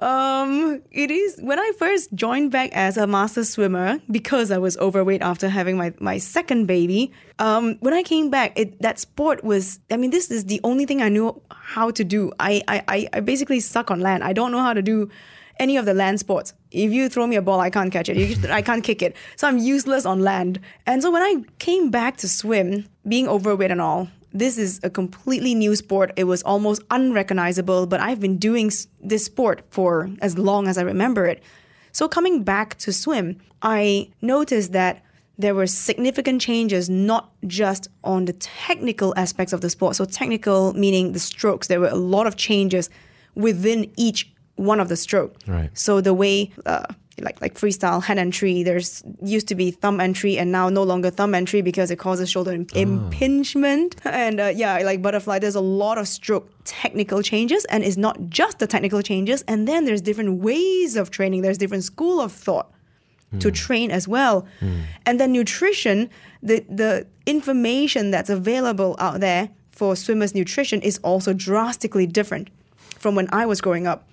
Um, 0.00 0.82
it 0.90 1.10
is 1.10 1.38
when 1.42 1.58
I 1.58 1.72
first 1.78 2.14
joined 2.14 2.52
back 2.52 2.70
as 2.72 2.96
a 2.96 3.06
master 3.06 3.44
swimmer 3.44 3.98
because 4.10 4.50
I 4.50 4.58
was 4.58 4.76
overweight 4.78 5.22
after 5.22 5.48
having 5.48 5.76
my, 5.76 5.92
my 6.00 6.18
second 6.18 6.66
baby. 6.66 7.12
Um, 7.38 7.76
when 7.80 7.92
I 7.92 8.02
came 8.02 8.30
back, 8.30 8.52
it, 8.58 8.80
that 8.82 8.98
sport 8.98 9.42
was. 9.42 9.80
I 9.90 9.96
mean, 9.96 10.10
this 10.10 10.30
is 10.30 10.44
the 10.44 10.60
only 10.64 10.86
thing 10.86 11.02
I 11.02 11.08
knew 11.08 11.40
how 11.50 11.90
to 11.90 12.04
do. 12.04 12.32
I, 12.38 12.62
I, 12.68 13.08
I, 13.12 13.20
basically 13.20 13.60
suck 13.60 13.90
on 13.90 14.00
land. 14.00 14.24
I 14.24 14.32
don't 14.32 14.52
know 14.52 14.60
how 14.60 14.72
to 14.72 14.82
do 14.82 15.10
any 15.58 15.76
of 15.76 15.84
the 15.84 15.94
land 15.94 16.18
sports. 16.18 16.54
If 16.70 16.92
you 16.92 17.08
throw 17.08 17.26
me 17.26 17.36
a 17.36 17.42
ball, 17.42 17.60
I 17.60 17.70
can't 17.70 17.92
catch 17.92 18.08
it. 18.08 18.16
You, 18.16 18.36
I 18.50 18.62
can't 18.62 18.82
kick 18.82 19.02
it. 19.02 19.14
So 19.36 19.46
I'm 19.46 19.58
useless 19.58 20.06
on 20.06 20.20
land. 20.20 20.60
And 20.86 21.02
so 21.02 21.10
when 21.10 21.22
I 21.22 21.44
came 21.58 21.90
back 21.90 22.16
to 22.18 22.28
swim, 22.28 22.86
being 23.06 23.28
overweight 23.28 23.70
and 23.70 23.80
all, 23.80 24.08
this 24.32 24.58
is 24.58 24.80
a 24.82 24.90
completely 24.90 25.54
new 25.54 25.74
sport. 25.76 26.12
It 26.16 26.24
was 26.24 26.42
almost 26.42 26.82
unrecognizable, 26.90 27.86
but 27.86 28.00
I've 28.00 28.20
been 28.20 28.38
doing 28.38 28.70
this 29.00 29.24
sport 29.24 29.62
for 29.70 30.10
as 30.20 30.38
long 30.38 30.68
as 30.68 30.78
I 30.78 30.82
remember 30.82 31.26
it. 31.26 31.42
So 31.92 32.08
coming 32.08 32.44
back 32.44 32.78
to 32.78 32.92
swim, 32.92 33.38
I 33.62 34.10
noticed 34.22 34.72
that 34.72 35.02
there 35.38 35.54
were 35.54 35.66
significant 35.66 36.40
changes, 36.40 36.88
not 36.90 37.32
just 37.46 37.88
on 38.04 38.26
the 38.26 38.34
technical 38.34 39.14
aspects 39.16 39.52
of 39.52 39.62
the 39.62 39.70
sport. 39.70 39.96
So 39.96 40.04
technical 40.04 40.74
meaning 40.74 41.12
the 41.12 41.18
strokes. 41.18 41.66
There 41.66 41.80
were 41.80 41.88
a 41.88 41.96
lot 41.96 42.26
of 42.26 42.36
changes 42.36 42.90
within 43.34 43.90
each 43.96 44.32
one 44.56 44.80
of 44.80 44.88
the 44.88 44.96
stroke. 44.96 45.36
Right. 45.46 45.70
So 45.76 46.00
the 46.00 46.12
way, 46.12 46.52
uh, 46.66 46.84
like 47.20 47.40
like 47.40 47.54
freestyle 47.54 48.02
hand 48.02 48.18
entry, 48.18 48.62
there's 48.62 49.02
used 49.22 49.48
to 49.48 49.54
be 49.54 49.70
thumb 49.70 50.00
entry 50.00 50.38
and 50.38 50.50
now 50.52 50.68
no 50.68 50.82
longer 50.82 51.10
thumb 51.10 51.34
entry 51.34 51.60
because 51.62 51.90
it 51.90 51.98
causes 51.98 52.30
shoulder 52.30 52.52
im- 52.52 52.66
impingement. 52.74 53.96
And 54.04 54.40
uh, 54.40 54.52
yeah, 54.54 54.78
like 54.78 55.02
butterfly, 55.02 55.38
there's 55.38 55.54
a 55.54 55.60
lot 55.60 55.98
of 55.98 56.06
stroke 56.08 56.50
technical 56.64 57.22
changes, 57.22 57.64
and 57.66 57.84
it's 57.84 57.96
not 57.96 58.16
just 58.28 58.58
the 58.58 58.66
technical 58.66 59.02
changes. 59.02 59.42
And 59.48 59.66
then 59.66 59.84
there's 59.84 60.00
different 60.00 60.40
ways 60.42 60.96
of 60.96 61.10
training. 61.10 61.42
There's 61.42 61.58
different 61.58 61.84
school 61.84 62.20
of 62.20 62.32
thought 62.32 62.72
to 63.38 63.50
train 63.52 63.92
as 63.92 64.08
well. 64.08 64.44
And 65.06 65.20
then 65.20 65.32
nutrition, 65.32 66.10
the 66.42 66.64
the 66.68 67.06
information 67.26 68.10
that's 68.10 68.28
available 68.30 68.96
out 68.98 69.20
there 69.20 69.50
for 69.70 69.94
swimmers' 69.96 70.34
nutrition 70.34 70.82
is 70.82 70.98
also 71.04 71.32
drastically 71.32 72.06
different 72.06 72.48
from 72.98 73.14
when 73.14 73.28
I 73.32 73.46
was 73.46 73.60
growing 73.60 73.86
up. 73.86 74.06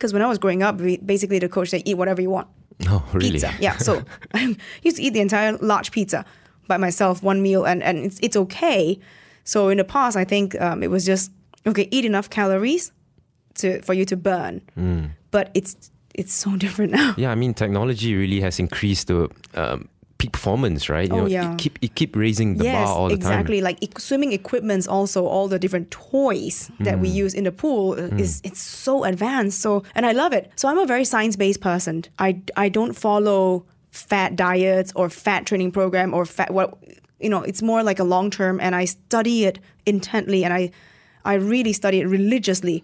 Because 0.00 0.14
when 0.14 0.22
I 0.22 0.26
was 0.26 0.38
growing 0.38 0.62
up, 0.62 0.80
we, 0.80 0.96
basically 0.96 1.38
the 1.38 1.48
coach 1.48 1.68
said, 1.68 1.82
eat 1.84 1.98
whatever 1.98 2.22
you 2.22 2.30
want. 2.30 2.48
Oh, 2.88 3.06
really? 3.12 3.32
Pizza. 3.32 3.52
Yeah. 3.60 3.76
So 3.76 4.02
I 4.34 4.56
used 4.82 4.96
to 4.96 5.02
eat 5.02 5.10
the 5.10 5.20
entire 5.20 5.58
large 5.58 5.90
pizza 5.90 6.24
by 6.68 6.78
myself, 6.78 7.22
one 7.22 7.42
meal, 7.42 7.66
and, 7.66 7.82
and 7.82 7.98
it's, 7.98 8.18
it's 8.22 8.34
okay. 8.34 8.98
So 9.44 9.68
in 9.68 9.76
the 9.76 9.84
past, 9.84 10.16
I 10.16 10.24
think 10.24 10.58
um, 10.58 10.82
it 10.82 10.90
was 10.90 11.04
just, 11.04 11.30
okay, 11.66 11.86
eat 11.90 12.06
enough 12.06 12.30
calories 12.30 12.92
to 13.56 13.82
for 13.82 13.92
you 13.92 14.06
to 14.06 14.16
burn. 14.16 14.62
But 15.30 15.50
it's 15.52 15.90
it's 16.14 16.32
so 16.32 16.56
different 16.64 16.92
now. 16.92 17.14
Yeah, 17.18 17.30
I 17.30 17.34
mean, 17.34 17.52
technology 17.52 18.16
really 18.16 18.40
has 18.40 18.58
increased 18.58 19.08
the 19.08 19.28
um, 19.54 19.88
peak 20.20 20.32
performance, 20.32 20.88
right? 20.88 21.08
You 21.08 21.14
Oh, 21.14 21.20
know, 21.20 21.26
yeah. 21.26 21.52
it 21.52 21.58
keep 21.62 21.74
it 21.82 21.92
keep 21.94 22.12
raising 22.24 22.58
the 22.58 22.64
yes, 22.64 22.74
bar 22.88 22.96
all 22.98 23.08
the 23.08 23.16
time. 23.16 23.32
exactly. 23.32 23.60
Like 23.68 23.78
e- 23.80 23.88
swimming 23.98 24.32
equipments, 24.32 24.86
also 24.86 25.26
all 25.26 25.48
the 25.48 25.58
different 25.58 25.90
toys 25.90 26.70
that 26.86 26.94
Hmm. 26.96 27.02
we 27.04 27.08
use 27.08 27.32
in 27.38 27.44
the 27.44 27.52
pool 27.62 27.92
uh, 27.92 28.22
is 28.24 28.40
it's 28.44 28.60
so 28.86 29.04
advanced. 29.04 29.60
So 29.60 29.82
and 29.96 30.04
I 30.10 30.12
love 30.12 30.32
it. 30.38 30.44
So 30.60 30.68
I'm 30.68 30.78
a 30.78 30.86
very 30.94 31.04
science 31.04 31.36
based 31.36 31.60
person. 31.60 31.94
I 32.18 32.30
I 32.64 32.68
don't 32.68 32.94
follow 33.06 33.64
fat 33.90 34.36
diets 34.36 34.92
or 34.94 35.08
fat 35.10 35.46
training 35.46 35.72
program 35.72 36.14
or 36.14 36.24
fat 36.26 36.50
what 36.52 36.68
you 37.24 37.28
know. 37.32 37.42
It's 37.50 37.62
more 37.62 37.82
like 37.82 37.98
a 38.02 38.04
long 38.14 38.30
term, 38.30 38.60
and 38.60 38.74
I 38.82 38.86
study 38.86 39.44
it 39.48 39.58
intently, 39.86 40.44
and 40.44 40.52
I 40.60 40.70
I 41.24 41.34
really 41.34 41.72
study 41.72 41.98
it 42.02 42.06
religiously 42.06 42.82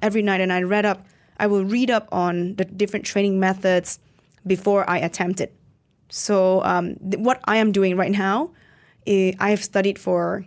every 0.00 0.22
night, 0.22 0.40
and 0.40 0.52
I 0.52 0.62
read 0.76 0.84
up. 0.86 0.98
I 1.40 1.46
will 1.48 1.64
read 1.64 1.90
up 1.90 2.06
on 2.12 2.54
the 2.56 2.64
different 2.64 3.04
training 3.06 3.40
methods 3.40 3.98
before 4.46 4.82
I 4.96 4.98
attempt 5.08 5.40
it. 5.40 5.50
So 6.14 6.62
um, 6.62 6.94
th- 7.10 7.18
what 7.18 7.40
I 7.44 7.56
am 7.56 7.72
doing 7.72 7.96
right 7.96 8.12
now, 8.12 8.52
eh, 9.04 9.32
I 9.40 9.50
have 9.50 9.64
studied 9.64 9.98
for 9.98 10.46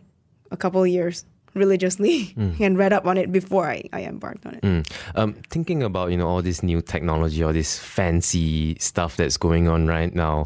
a 0.50 0.56
couple 0.56 0.82
of 0.82 0.88
years 0.88 1.26
religiously 1.54 2.34
and 2.60 2.78
read 2.78 2.94
up 2.94 3.06
on 3.06 3.18
it 3.18 3.34
before 3.34 3.68
I, 3.68 3.84
I 3.92 4.04
embarked 4.04 4.46
on 4.46 4.56
it. 4.56 4.62
Mm. 4.62 4.92
Um, 5.16 5.34
thinking 5.50 5.84
about 5.84 6.12
you 6.12 6.18
know 6.18 6.28
all 6.28 6.42
this 6.42 6.64
new 6.64 6.82
technology, 6.82 7.44
all 7.44 7.52
this 7.52 7.78
fancy 7.78 8.78
stuff 8.80 9.18
that's 9.18 9.36
going 9.36 9.68
on 9.68 9.88
right 9.88 10.16
now. 10.16 10.46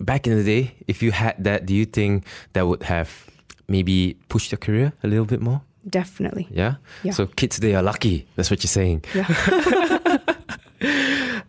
Back 0.00 0.26
in 0.26 0.36
the 0.36 0.44
day, 0.44 0.74
if 0.86 1.02
you 1.02 1.12
had 1.12 1.42
that, 1.42 1.64
do 1.64 1.74
you 1.74 1.86
think 1.86 2.26
that 2.52 2.68
would 2.68 2.82
have 2.82 3.24
maybe 3.68 4.18
pushed 4.28 4.52
your 4.52 4.58
career 4.58 4.92
a 5.02 5.08
little 5.08 5.24
bit 5.24 5.40
more? 5.40 5.62
Definitely. 5.88 6.46
Yeah? 6.50 6.74
Yeah. 7.02 7.12
So 7.12 7.26
kids, 7.26 7.56
they 7.56 7.74
are 7.74 7.82
lucky. 7.82 8.28
That's 8.36 8.50
what 8.50 8.62
you're 8.62 8.68
saying. 8.68 9.04
Yeah. 9.14 9.26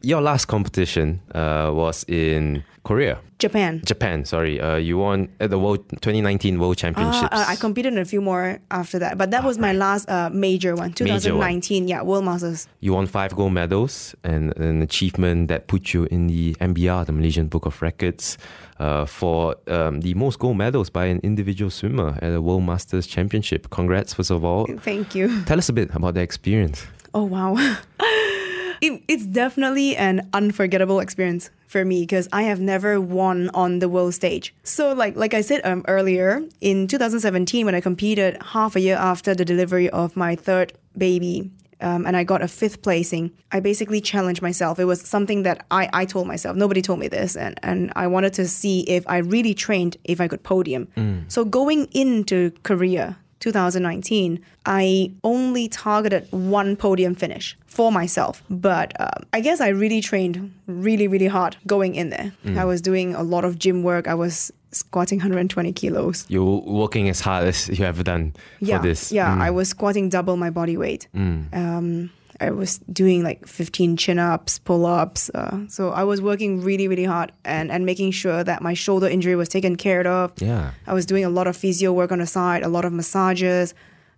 Your 0.01 0.21
last 0.21 0.45
competition 0.45 1.19
uh, 1.35 1.71
was 1.73 2.05
in 2.07 2.63
Korea. 2.83 3.19
Japan. 3.37 3.81
Japan, 3.85 4.25
sorry. 4.25 4.59
Uh, 4.59 4.75
you 4.75 4.97
won 4.97 5.29
at 5.39 5.49
the 5.49 5.59
World 5.59 5.87
2019 5.89 6.59
World 6.59 6.77
Championships. 6.77 7.29
Uh, 7.31 7.45
I 7.47 7.55
competed 7.55 7.93
in 7.93 7.99
a 7.99 8.05
few 8.05 8.21
more 8.21 8.59
after 8.71 8.99
that, 8.99 9.17
but 9.17 9.31
that 9.31 9.43
was 9.43 9.57
my 9.57 9.73
last 9.73 10.09
uh, 10.09 10.29
major 10.29 10.75
one, 10.75 10.89
Major 10.99 11.35
one. 11.35 11.61
2019. 11.61 11.87
Yeah, 11.87 12.01
World 12.01 12.25
Masters. 12.25 12.67
You 12.79 12.93
won 12.93 13.07
five 13.07 13.35
gold 13.35 13.53
medals 13.53 14.15
and 14.23 14.55
an 14.57 14.81
achievement 14.81 15.47
that 15.49 15.67
put 15.67 15.93
you 15.93 16.05
in 16.05 16.27
the 16.27 16.53
MBR, 16.55 17.05
the 17.05 17.11
Malaysian 17.11 17.47
Book 17.47 17.65
of 17.65 17.81
Records, 17.81 18.37
uh, 18.79 19.05
for 19.05 19.55
um, 19.67 20.01
the 20.01 20.13
most 20.13 20.39
gold 20.39 20.57
medals 20.57 20.89
by 20.89 21.05
an 21.05 21.19
individual 21.23 21.69
swimmer 21.71 22.17
at 22.21 22.33
a 22.33 22.41
World 22.41 22.63
Masters 22.63 23.05
Championship. 23.07 23.69
Congrats, 23.69 24.13
first 24.13 24.31
of 24.31 24.43
all. 24.43 24.65
Thank 24.79 25.15
you. 25.15 25.43
Tell 25.43 25.57
us 25.57 25.69
a 25.69 25.73
bit 25.73 25.93
about 25.93 26.13
the 26.13 26.21
experience. 26.21 26.85
Oh 27.13 27.23
wow. 27.23 27.55
it, 28.81 29.03
it's 29.07 29.25
definitely 29.25 29.95
an 29.95 30.29
unforgettable 30.33 30.99
experience 30.99 31.49
for 31.67 31.85
me 31.85 32.01
because 32.01 32.27
I 32.33 32.43
have 32.43 32.59
never 32.59 32.99
won 32.99 33.49
on 33.53 33.79
the 33.79 33.87
world 33.87 34.13
stage. 34.15 34.53
So 34.63 34.93
like 34.93 35.15
like 35.15 35.33
I 35.33 35.41
said 35.41 35.61
um, 35.63 35.85
earlier, 35.87 36.41
in 36.61 36.87
2017 36.87 37.65
when 37.65 37.75
I 37.75 37.81
competed 37.81 38.41
half 38.41 38.75
a 38.75 38.79
year 38.79 38.97
after 38.97 39.35
the 39.35 39.45
delivery 39.45 39.89
of 39.89 40.15
my 40.15 40.35
third 40.35 40.73
baby, 40.97 41.51
um, 41.81 42.05
and 42.05 42.17
I 42.17 42.23
got 42.23 42.41
a 42.41 42.47
fifth 42.47 42.81
placing. 42.81 43.31
I 43.51 43.59
basically 43.59 44.01
challenged 44.01 44.41
myself. 44.41 44.79
It 44.79 44.85
was 44.85 45.01
something 45.01 45.43
that 45.43 45.65
I, 45.71 45.89
I 45.93 46.05
told 46.05 46.27
myself. 46.27 46.57
Nobody 46.57 46.81
told 46.81 46.99
me 46.99 47.07
this. 47.07 47.35
And, 47.35 47.57
and 47.63 47.91
I 47.95 48.07
wanted 48.07 48.33
to 48.33 48.47
see 48.47 48.81
if 48.81 49.07
I 49.07 49.17
really 49.19 49.53
trained, 49.53 49.97
if 50.03 50.19
I 50.19 50.27
could 50.27 50.43
podium. 50.43 50.89
So 51.29 51.45
going 51.45 51.85
into 51.91 52.51
Korea 52.63 53.17
2019, 53.39 54.39
I 54.65 55.11
only 55.23 55.67
targeted 55.67 56.27
one 56.31 56.75
podium 56.75 57.15
finish 57.15 57.57
for 57.65 57.91
myself. 57.91 58.43
But 58.49 58.93
um, 58.99 59.23
I 59.33 59.39
guess 59.41 59.61
I 59.61 59.69
really 59.69 60.01
trained 60.01 60.51
really, 60.67 61.07
really 61.07 61.27
hard 61.27 61.55
going 61.65 61.95
in 61.95 62.09
there. 62.09 62.31
I 62.57 62.65
was 62.65 62.81
doing 62.81 63.15
a 63.15 63.23
lot 63.23 63.45
of 63.45 63.57
gym 63.57 63.83
work. 63.83 64.07
I 64.07 64.15
was 64.15 64.51
squatting 64.71 65.17
120 65.19 65.71
kilos. 65.73 66.25
You're 66.29 66.61
working 66.61 67.09
as 67.09 67.19
hard 67.21 67.47
as 67.47 67.67
you 67.69 67.85
ever 67.85 68.03
done 68.03 68.33
Yeah, 68.59 68.77
for 68.77 68.83
this. 68.87 69.11
yeah. 69.11 69.35
Mm. 69.35 69.41
I 69.41 69.49
was 69.51 69.69
squatting 69.69 70.09
double 70.09 70.37
my 70.37 70.49
body 70.51 70.77
weight. 70.77 71.07
Um, 71.15 72.11
I 72.41 72.51
was 72.51 72.79
doing 72.91 73.23
like 73.23 73.45
15 73.45 73.97
chin 73.97 74.19
ups, 74.19 74.59
pull 74.59 74.85
ups. 74.85 75.29
Uh, 75.33 75.67
so 75.67 75.89
I 75.89 76.03
was 76.03 76.21
working 76.21 76.61
really, 76.61 76.87
really 76.87 77.03
hard 77.03 77.31
and, 77.43 77.71
and 77.71 77.85
making 77.85 78.11
sure 78.11 78.43
that 78.43 78.61
my 78.61 78.73
shoulder 78.73 79.07
injury 79.07 79.35
was 79.35 79.49
taken 79.49 79.75
care 79.75 80.05
of. 80.07 80.31
Yeah. 80.37 80.71
I 80.87 80.93
was 80.93 81.05
doing 81.05 81.25
a 81.25 81.29
lot 81.29 81.47
of 81.47 81.57
physio 81.57 81.91
work 81.91 82.11
on 82.11 82.19
the 82.19 82.27
side, 82.27 82.63
a 82.63 82.69
lot 82.69 82.85
of 82.85 82.93
massages, 82.93 83.73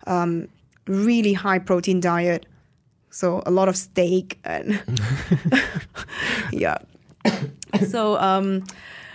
um, 0.06 0.48
really 0.86 1.32
high 1.32 1.58
protein 1.58 2.00
diet. 2.00 2.46
So 3.10 3.42
a 3.44 3.50
lot 3.50 3.68
of 3.68 3.76
steak 3.76 4.38
and 4.44 4.80
yeah. 6.52 6.78
So 7.86 8.16
um, 8.18 8.64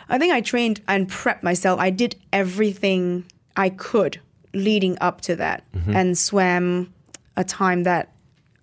I 0.10 0.18
think 0.18 0.34
I 0.34 0.42
trained 0.42 0.82
and 0.88 1.10
prepped 1.10 1.44
myself. 1.44 1.80
I 1.80 1.90
did 1.90 2.16
everything 2.32 3.26
I 3.56 3.70
could 3.70 4.20
leading 4.54 4.98
up 5.02 5.22
to 5.22 5.36
that 5.36 5.64
and 5.88 6.18
swam 6.18 6.94
a 7.36 7.44
time 7.44 7.84
that 7.84 8.12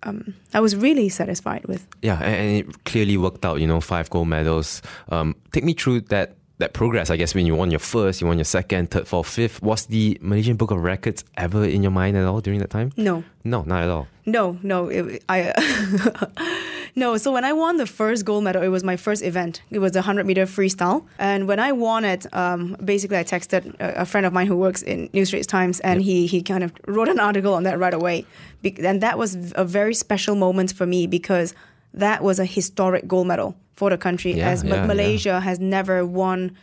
um, 0.05 0.33
I 0.53 0.59
was 0.59 0.75
really 0.75 1.09
satisfied 1.09 1.65
with. 1.65 1.85
Yeah, 2.01 2.17
and, 2.21 2.35
and 2.35 2.57
it 2.69 2.83
clearly 2.85 3.17
worked 3.17 3.45
out. 3.45 3.59
You 3.59 3.67
know, 3.67 3.81
five 3.81 4.09
gold 4.09 4.27
medals. 4.27 4.81
Um, 5.09 5.35
take 5.51 5.63
me 5.63 5.73
through 5.73 6.01
that 6.01 6.35
that 6.57 6.73
progress. 6.73 7.09
I 7.09 7.17
guess 7.17 7.35
when 7.35 7.45
you 7.45 7.55
won 7.55 7.71
your 7.71 7.79
first, 7.79 8.21
you 8.21 8.27
won 8.27 8.37
your 8.37 8.45
second, 8.45 8.91
third, 8.91 9.07
fourth, 9.07 9.27
fifth. 9.27 9.61
Was 9.61 9.87
the 9.87 10.17
Malaysian 10.21 10.55
Book 10.55 10.71
of 10.71 10.81
Records 10.81 11.23
ever 11.37 11.65
in 11.65 11.81
your 11.81 11.91
mind 11.91 12.15
at 12.17 12.23
all 12.25 12.39
during 12.39 12.59
that 12.59 12.69
time? 12.69 12.91
No, 12.95 13.23
No, 13.43 13.63
not 13.63 13.83
at 13.83 13.89
all. 13.89 14.07
No, 14.25 14.57
no, 14.63 14.87
it, 14.87 15.23
I 15.29 15.51
no. 16.95 17.17
So 17.17 17.31
when 17.31 17.43
I 17.43 17.53
won 17.53 17.77
the 17.77 17.85
first 17.85 18.25
gold 18.25 18.43
medal, 18.43 18.61
it 18.63 18.69
was 18.69 18.83
my 18.83 18.95
first 18.97 19.21
event. 19.23 19.61
It 19.69 19.79
was 19.79 19.95
a 19.95 20.01
hundred 20.01 20.25
meter 20.25 20.45
freestyle, 20.45 21.05
and 21.19 21.47
when 21.47 21.59
I 21.59 21.71
won 21.71 22.05
it, 22.05 22.25
um, 22.33 22.75
basically 22.83 23.17
I 23.17 23.23
texted 23.23 23.75
a, 23.79 24.01
a 24.01 24.05
friend 24.05 24.25
of 24.25 24.33
mine 24.33 24.47
who 24.47 24.57
works 24.57 24.81
in 24.81 25.09
New 25.13 25.25
Straits 25.25 25.47
Times, 25.47 25.79
and 25.81 26.01
he 26.01 26.25
he 26.27 26.41
kind 26.41 26.63
of 26.63 26.71
wrote 26.87 27.09
an 27.09 27.19
article 27.19 27.53
on 27.53 27.63
that 27.63 27.77
right 27.79 27.93
away, 27.93 28.25
Be- 28.61 28.75
and 28.85 29.01
that 29.01 29.17
was 29.17 29.35
a 29.55 29.65
very 29.65 29.93
special 29.93 30.35
moment 30.35 30.73
for 30.73 30.85
me 30.85 31.07
because 31.07 31.53
that 31.93 32.21
was 32.23 32.39
a 32.39 32.45
historic 32.45 33.07
gold 33.07 33.27
medal 33.27 33.55
for 33.75 33.89
the 33.89 33.97
country, 33.97 34.33
Yeah, 34.33 34.49
as 34.51 34.63
Ma- 34.63 34.69
yeah, 34.69 34.81
yeah. 34.81 34.87
Malaysia 34.87 35.39
has 35.41 35.59
never 35.59 36.05
won 36.05 36.55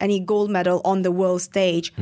any 0.00 0.20
gold 0.20 0.50
medal 0.50 0.80
on 0.84 1.02
the 1.02 1.10
world 1.10 1.40
stage, 1.40 1.92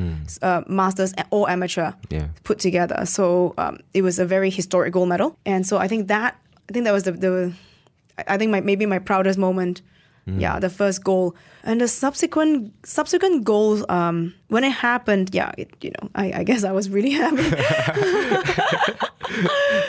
uh, 0.43 0.63
masters 0.67 1.15
or 1.31 1.49
amateur 1.49 1.93
Yeah. 2.11 2.27
put 2.43 2.59
together. 2.59 3.07
So 3.07 3.55
um, 3.57 3.79
it 3.93 4.03
was 4.03 4.19
a 4.19 4.25
very 4.27 4.51
historic 4.51 4.93
gold 4.93 5.09
medal, 5.09 5.37
and 5.47 5.67
so 5.67 5.77
I 5.79 5.87
think 5.89 6.09
that 6.09 6.35
I 6.69 6.73
think 6.73 6.85
that 6.87 6.93
was 6.93 7.03
the, 7.05 7.13
the 7.13 7.53
I 8.29 8.39
think 8.39 8.51
my 8.51 8.61
maybe 8.61 8.87
my 8.87 8.99
proudest 8.99 9.39
moment. 9.39 9.83
Yeah, 10.27 10.59
the 10.59 10.71
first 10.71 11.05
goal 11.05 11.37
and 11.65 11.83
the 11.83 11.87
subsequent 11.87 12.73
subsequent 12.87 13.45
goals. 13.45 13.85
Um, 13.91 14.33
when 14.49 14.65
it 14.65 14.71
happened, 14.73 15.35
yeah, 15.35 15.53
it, 15.59 15.69
you 15.83 15.91
know, 15.91 16.09
I, 16.15 16.33
I 16.41 16.45
guess 16.45 16.65
I 16.65 16.73
was 16.73 16.89
really 16.89 17.11
happy. 17.23 17.45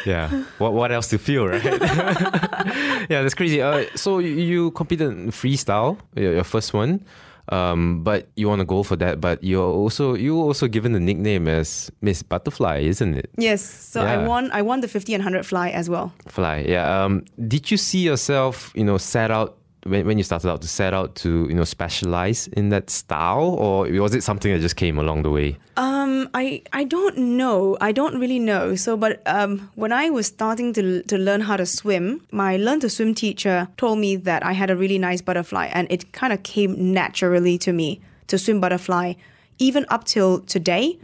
Yeah. 0.05 0.43
what 0.57 0.73
what 0.73 0.91
else 0.91 1.07
to 1.09 1.17
feel, 1.17 1.47
right? 1.47 1.63
yeah, 3.09 3.21
that's 3.21 3.33
crazy. 3.33 3.61
Uh, 3.61 3.85
so 3.95 4.19
you, 4.19 4.29
you 4.35 4.71
competed 4.71 5.11
in 5.11 5.31
freestyle, 5.31 5.97
your, 6.15 6.33
your 6.33 6.43
first 6.43 6.73
one. 6.73 7.03
Um, 7.49 8.03
but 8.03 8.27
you 8.35 8.47
want 8.49 8.59
to 8.59 8.65
go 8.65 8.81
for 8.83 8.95
that. 8.97 9.21
But 9.21 9.43
you're 9.43 9.61
also 9.71 10.15
you 10.15 10.35
were 10.35 10.43
also 10.43 10.67
given 10.67 10.93
the 10.93 10.99
nickname 10.99 11.47
as 11.47 11.91
Miss 12.01 12.23
Butterfly, 12.23 12.79
isn't 12.79 13.13
it? 13.15 13.29
yes, 13.37 13.61
so 13.63 14.01
Yeah. 14.01 14.13
I 14.21 14.27
won. 14.27 14.49
I 14.51 14.61
won 14.61 14.81
the 14.81 14.87
fifty 14.87 15.13
and 15.13 15.21
hundred 15.23 15.45
fly 15.45 15.69
as 15.69 15.89
well. 15.89 16.11
Fly, 16.27 16.65
yeah. 16.67 17.03
Um, 17.05 17.23
did 17.47 17.69
you 17.69 17.77
see 17.77 17.99
yourself, 17.99 18.71
you 18.75 18.83
know, 18.83 18.97
set 18.97 19.29
out 19.31 19.57
when, 19.85 20.05
when 20.07 20.17
you 20.17 20.23
started 20.23 20.49
out 20.49 20.61
to 20.61 20.67
set 20.67 20.93
out 20.93 21.13
to, 21.15 21.45
you 21.47 21.53
know, 21.53 21.63
specialize 21.63 22.47
in 22.53 22.69
that 22.69 22.89
style, 22.89 23.55
or 23.59 23.87
was 24.01 24.15
it 24.15 24.23
something 24.23 24.51
that 24.51 24.59
just 24.59 24.75
came 24.75 24.97
along 24.97 25.21
the 25.23 25.29
way? 25.29 25.57
Um, 25.77 26.27
I 26.33 26.63
I 26.73 26.83
don't 26.85 27.17
know. 27.17 27.77
I 27.79 27.91
don't 27.91 28.19
really 28.19 28.39
know. 28.39 28.75
So, 28.75 28.97
but 28.97 29.21
um, 29.27 29.69
when 29.75 29.91
I 29.93 30.09
was 30.09 30.25
starting 30.27 30.73
to 30.73 31.03
to 31.03 31.17
learn 31.17 31.41
how 31.41 31.55
to 31.57 31.65
swim, 31.65 32.21
my 32.31 32.57
learn 32.57 32.79
to 32.79 32.89
swim 32.89 33.13
teacher 33.13 33.67
told 33.77 33.99
me 33.99 34.15
that 34.17 34.43
I 34.43 34.53
had 34.53 34.69
a 34.71 34.75
really 34.75 34.97
nice 34.97 35.21
butterfly, 35.21 35.67
and 35.73 35.87
it 35.91 36.11
kind 36.13 36.33
of 36.33 36.41
came 36.43 36.93
naturally 36.93 37.57
to 37.59 37.71
me 37.71 37.99
to 38.27 38.37
swim 38.37 38.59
butterfly, 38.59 39.13
even 39.59 39.85
up 39.89 40.03
till 40.05 40.39
today. 40.41 40.97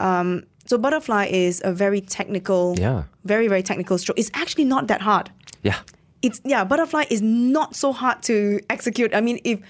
Um, 0.00 0.42
so 0.66 0.76
butterfly 0.76 1.26
is 1.30 1.62
a 1.64 1.72
very 1.72 2.00
technical, 2.00 2.74
Yeah. 2.78 3.04
very 3.24 3.48
very 3.48 3.62
technical 3.62 3.96
stroke. 3.98 4.18
It's 4.18 4.30
actually 4.34 4.64
not 4.64 4.86
that 4.88 5.00
hard 5.02 5.30
Yeah. 5.62 5.76
It's 6.22 6.40
yeah 6.44 6.64
butterfly 6.64 7.04
is 7.10 7.22
not 7.22 7.76
so 7.76 7.92
hard 7.92 8.22
to 8.24 8.60
execute. 8.70 9.14
I 9.14 9.20
mean 9.20 9.40
if 9.44 9.60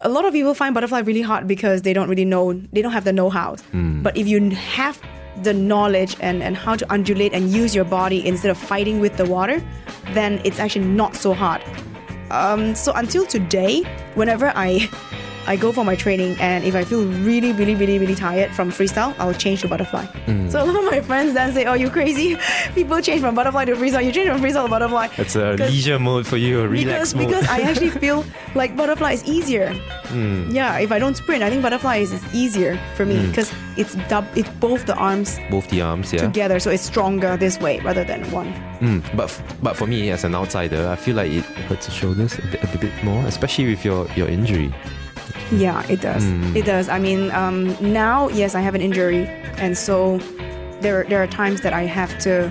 a 0.00 0.08
lot 0.08 0.24
of 0.24 0.32
people 0.32 0.54
find 0.54 0.74
butterfly 0.74 1.00
really 1.00 1.22
hard 1.22 1.46
because 1.46 1.82
they 1.82 1.92
don't 1.92 2.08
really 2.08 2.24
know 2.24 2.52
they 2.72 2.82
don't 2.82 2.92
have 2.92 3.04
the 3.04 3.12
know-how. 3.12 3.56
But 4.02 4.16
if 4.16 4.26
you 4.26 4.50
have 4.50 5.00
the 5.42 5.52
knowledge 5.54 6.16
and, 6.20 6.42
and 6.42 6.56
how 6.56 6.76
to 6.76 6.86
undulate 6.92 7.32
and 7.32 7.50
use 7.50 7.74
your 7.74 7.84
body 7.84 8.24
instead 8.26 8.50
of 8.50 8.58
fighting 8.58 9.00
with 9.00 9.16
the 9.16 9.24
water 9.24 9.62
then 10.12 10.40
it's 10.44 10.58
actually 10.58 10.84
not 10.84 11.16
so 11.16 11.32
hard. 11.34 11.62
Um, 12.30 12.74
so 12.74 12.92
until 12.92 13.26
today 13.26 13.82
whenever 14.14 14.52
i 14.54 14.88
I 15.46 15.56
go 15.56 15.72
for 15.72 15.84
my 15.84 15.94
training, 15.96 16.36
and 16.40 16.64
if 16.64 16.74
I 16.74 16.84
feel 16.84 17.04
really, 17.04 17.52
really, 17.52 17.74
really, 17.74 17.98
really 17.98 18.14
tired 18.14 18.50
from 18.54 18.70
freestyle, 18.70 19.14
I'll 19.18 19.34
change 19.34 19.60
to 19.62 19.68
butterfly. 19.68 20.06
So 20.48 20.62
a 20.62 20.64
lot 20.64 20.76
of 20.76 20.84
my 20.90 21.00
friends 21.00 21.34
then 21.34 21.52
say, 21.52 21.64
"Oh, 21.66 21.74
you 21.74 21.90
crazy? 21.90 22.36
People 22.74 23.00
change 23.00 23.20
from 23.20 23.34
butterfly 23.34 23.64
to 23.66 23.74
freestyle. 23.74 24.04
You 24.04 24.12
change 24.12 24.30
from 24.30 24.40
freestyle 24.40 24.64
to 24.64 24.70
butterfly." 24.70 25.08
It's 25.18 25.36
a 25.36 25.52
leisure 25.54 25.98
mode 25.98 26.26
for 26.26 26.36
you, 26.36 26.60
a 26.60 26.68
relax 26.68 27.12
because 27.12 27.14
mode. 27.14 27.26
because 27.28 27.48
I 27.48 27.60
actually 27.60 27.90
feel 28.04 28.24
like 28.54 28.76
butterfly 28.76 29.12
is 29.12 29.24
easier. 29.24 29.72
Hmm. 30.08 30.50
Yeah, 30.50 30.78
if 30.78 30.92
I 30.92 30.98
don't 30.98 31.16
sprint, 31.16 31.42
I 31.42 31.50
think 31.50 31.62
butterfly 31.62 31.96
is, 31.96 32.12
is 32.12 32.22
easier 32.34 32.78
for 32.96 33.04
me 33.04 33.26
because 33.26 33.52
it's 33.76 33.94
dub 34.08 34.24
it's 34.36 34.48
both 34.60 34.86
the 34.86 34.94
arms 34.94 35.38
Both 35.50 35.68
the 35.68 35.80
arms, 35.82 36.12
yeah. 36.12 36.20
together, 36.20 36.58
so 36.60 36.70
it's 36.70 36.82
stronger 36.82 37.36
this 37.36 37.58
way 37.58 37.80
rather 37.80 38.04
than 38.04 38.22
one. 38.30 38.52
Mm, 38.80 39.02
but 39.16 39.24
f- 39.24 39.42
but 39.62 39.76
for 39.76 39.86
me 39.86 40.10
as 40.10 40.24
an 40.24 40.34
outsider, 40.34 40.88
I 40.88 40.96
feel 40.96 41.16
like 41.16 41.30
it 41.32 41.44
hurts 41.68 41.86
the 41.86 41.92
shoulders 41.92 42.38
a 42.38 42.42
bit, 42.42 42.62
a 42.62 42.78
bit 42.78 42.92
more, 43.04 43.24
especially 43.26 43.68
with 43.70 43.84
your, 43.84 44.06
your 44.14 44.28
injury. 44.28 44.72
Yeah, 45.50 45.84
it 45.88 46.00
does. 46.00 46.24
Hmm. 46.24 46.56
It 46.56 46.64
does. 46.64 46.88
I 46.88 46.98
mean, 46.98 47.30
um, 47.30 47.76
now 47.80 48.28
yes, 48.28 48.54
I 48.54 48.60
have 48.60 48.74
an 48.74 48.80
injury, 48.80 49.26
and 49.58 49.76
so 49.76 50.18
there 50.80 51.04
there 51.04 51.22
are 51.22 51.26
times 51.26 51.60
that 51.62 51.72
I 51.72 51.82
have 51.82 52.18
to 52.20 52.50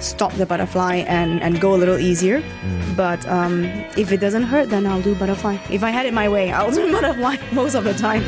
stop 0.00 0.32
the 0.34 0.46
butterfly 0.46 0.96
and, 1.08 1.42
and 1.42 1.60
go 1.60 1.74
a 1.74 1.78
little 1.78 1.98
easier. 1.98 2.40
Hmm. 2.40 2.94
But 2.94 3.26
um, 3.28 3.64
if 3.96 4.12
it 4.12 4.18
doesn't 4.20 4.44
hurt, 4.44 4.70
then 4.70 4.86
I'll 4.86 5.02
do 5.02 5.14
butterfly. 5.14 5.58
If 5.70 5.82
I 5.82 5.90
had 5.90 6.06
it 6.06 6.14
my 6.14 6.28
way, 6.28 6.52
I'll 6.52 6.70
do 6.70 6.90
butterfly 7.00 7.36
most 7.52 7.74
of 7.74 7.84
the 7.84 7.94
time. 7.94 8.22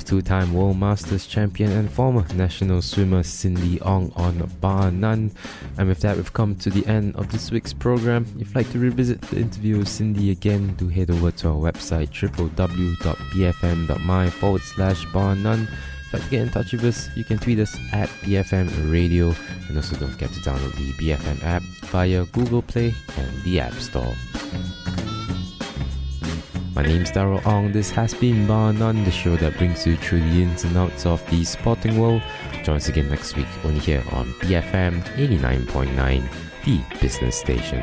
was 0.00 0.04
two 0.04 0.22
time 0.22 0.54
World 0.54 0.78
Masters 0.78 1.26
champion 1.26 1.72
and 1.72 1.90
former 1.90 2.24
national 2.34 2.80
swimmer 2.80 3.22
Cindy 3.22 3.78
Ong 3.82 4.10
on 4.16 4.38
Bar 4.60 4.90
None. 4.90 5.30
And 5.76 5.88
with 5.88 6.00
that, 6.00 6.16
we've 6.16 6.32
come 6.32 6.56
to 6.56 6.70
the 6.70 6.86
end 6.86 7.14
of 7.16 7.30
this 7.30 7.50
week's 7.50 7.74
program. 7.74 8.24
If 8.38 8.48
you'd 8.48 8.56
like 8.56 8.72
to 8.72 8.78
revisit 8.78 9.20
the 9.20 9.38
interview 9.38 9.76
with 9.78 9.88
Cindy 9.88 10.30
again, 10.30 10.74
do 10.76 10.88
head 10.88 11.10
over 11.10 11.30
to 11.30 11.48
our 11.48 11.54
website 11.54 12.08
www.bfm.my 12.08 14.30
forward 14.30 14.62
slash 14.62 15.04
bar 15.12 15.36
none. 15.36 15.68
If 15.68 16.12
you'd 16.12 16.14
like 16.14 16.22
to 16.22 16.30
get 16.30 16.42
in 16.42 16.50
touch 16.50 16.72
with 16.72 16.84
us, 16.84 17.08
you 17.16 17.24
can 17.24 17.38
tweet 17.38 17.58
us 17.58 17.76
at 17.92 18.08
BFM 18.22 18.90
Radio 18.90 19.34
and 19.68 19.76
also 19.76 19.96
don't 19.96 20.10
forget 20.10 20.32
to 20.32 20.40
download 20.40 20.74
the 20.76 20.92
BFM 20.92 21.42
app 21.44 21.62
via 21.62 22.24
Google 22.26 22.62
Play 22.62 22.94
and 23.18 23.42
the 23.42 23.60
App 23.60 23.74
Store. 23.74 24.14
My 26.74 26.82
name's 26.82 27.10
Daryl 27.10 27.44
Ong. 27.46 27.72
This 27.72 27.90
has 27.90 28.14
been 28.14 28.46
Bar 28.46 28.72
None, 28.72 29.02
the 29.02 29.10
show 29.10 29.34
that 29.36 29.58
brings 29.58 29.84
you 29.86 29.96
through 29.96 30.20
the 30.20 30.42
ins 30.42 30.62
and 30.62 30.76
outs 30.76 31.04
of 31.04 31.28
the 31.28 31.44
sporting 31.44 31.98
world. 31.98 32.22
Join 32.62 32.76
us 32.76 32.88
again 32.88 33.08
next 33.08 33.36
week, 33.36 33.48
only 33.64 33.80
here 33.80 34.04
on 34.12 34.32
BFM 34.34 35.02
89.9, 35.16 36.22
the 36.64 36.98
business 37.00 37.36
station. 37.36 37.82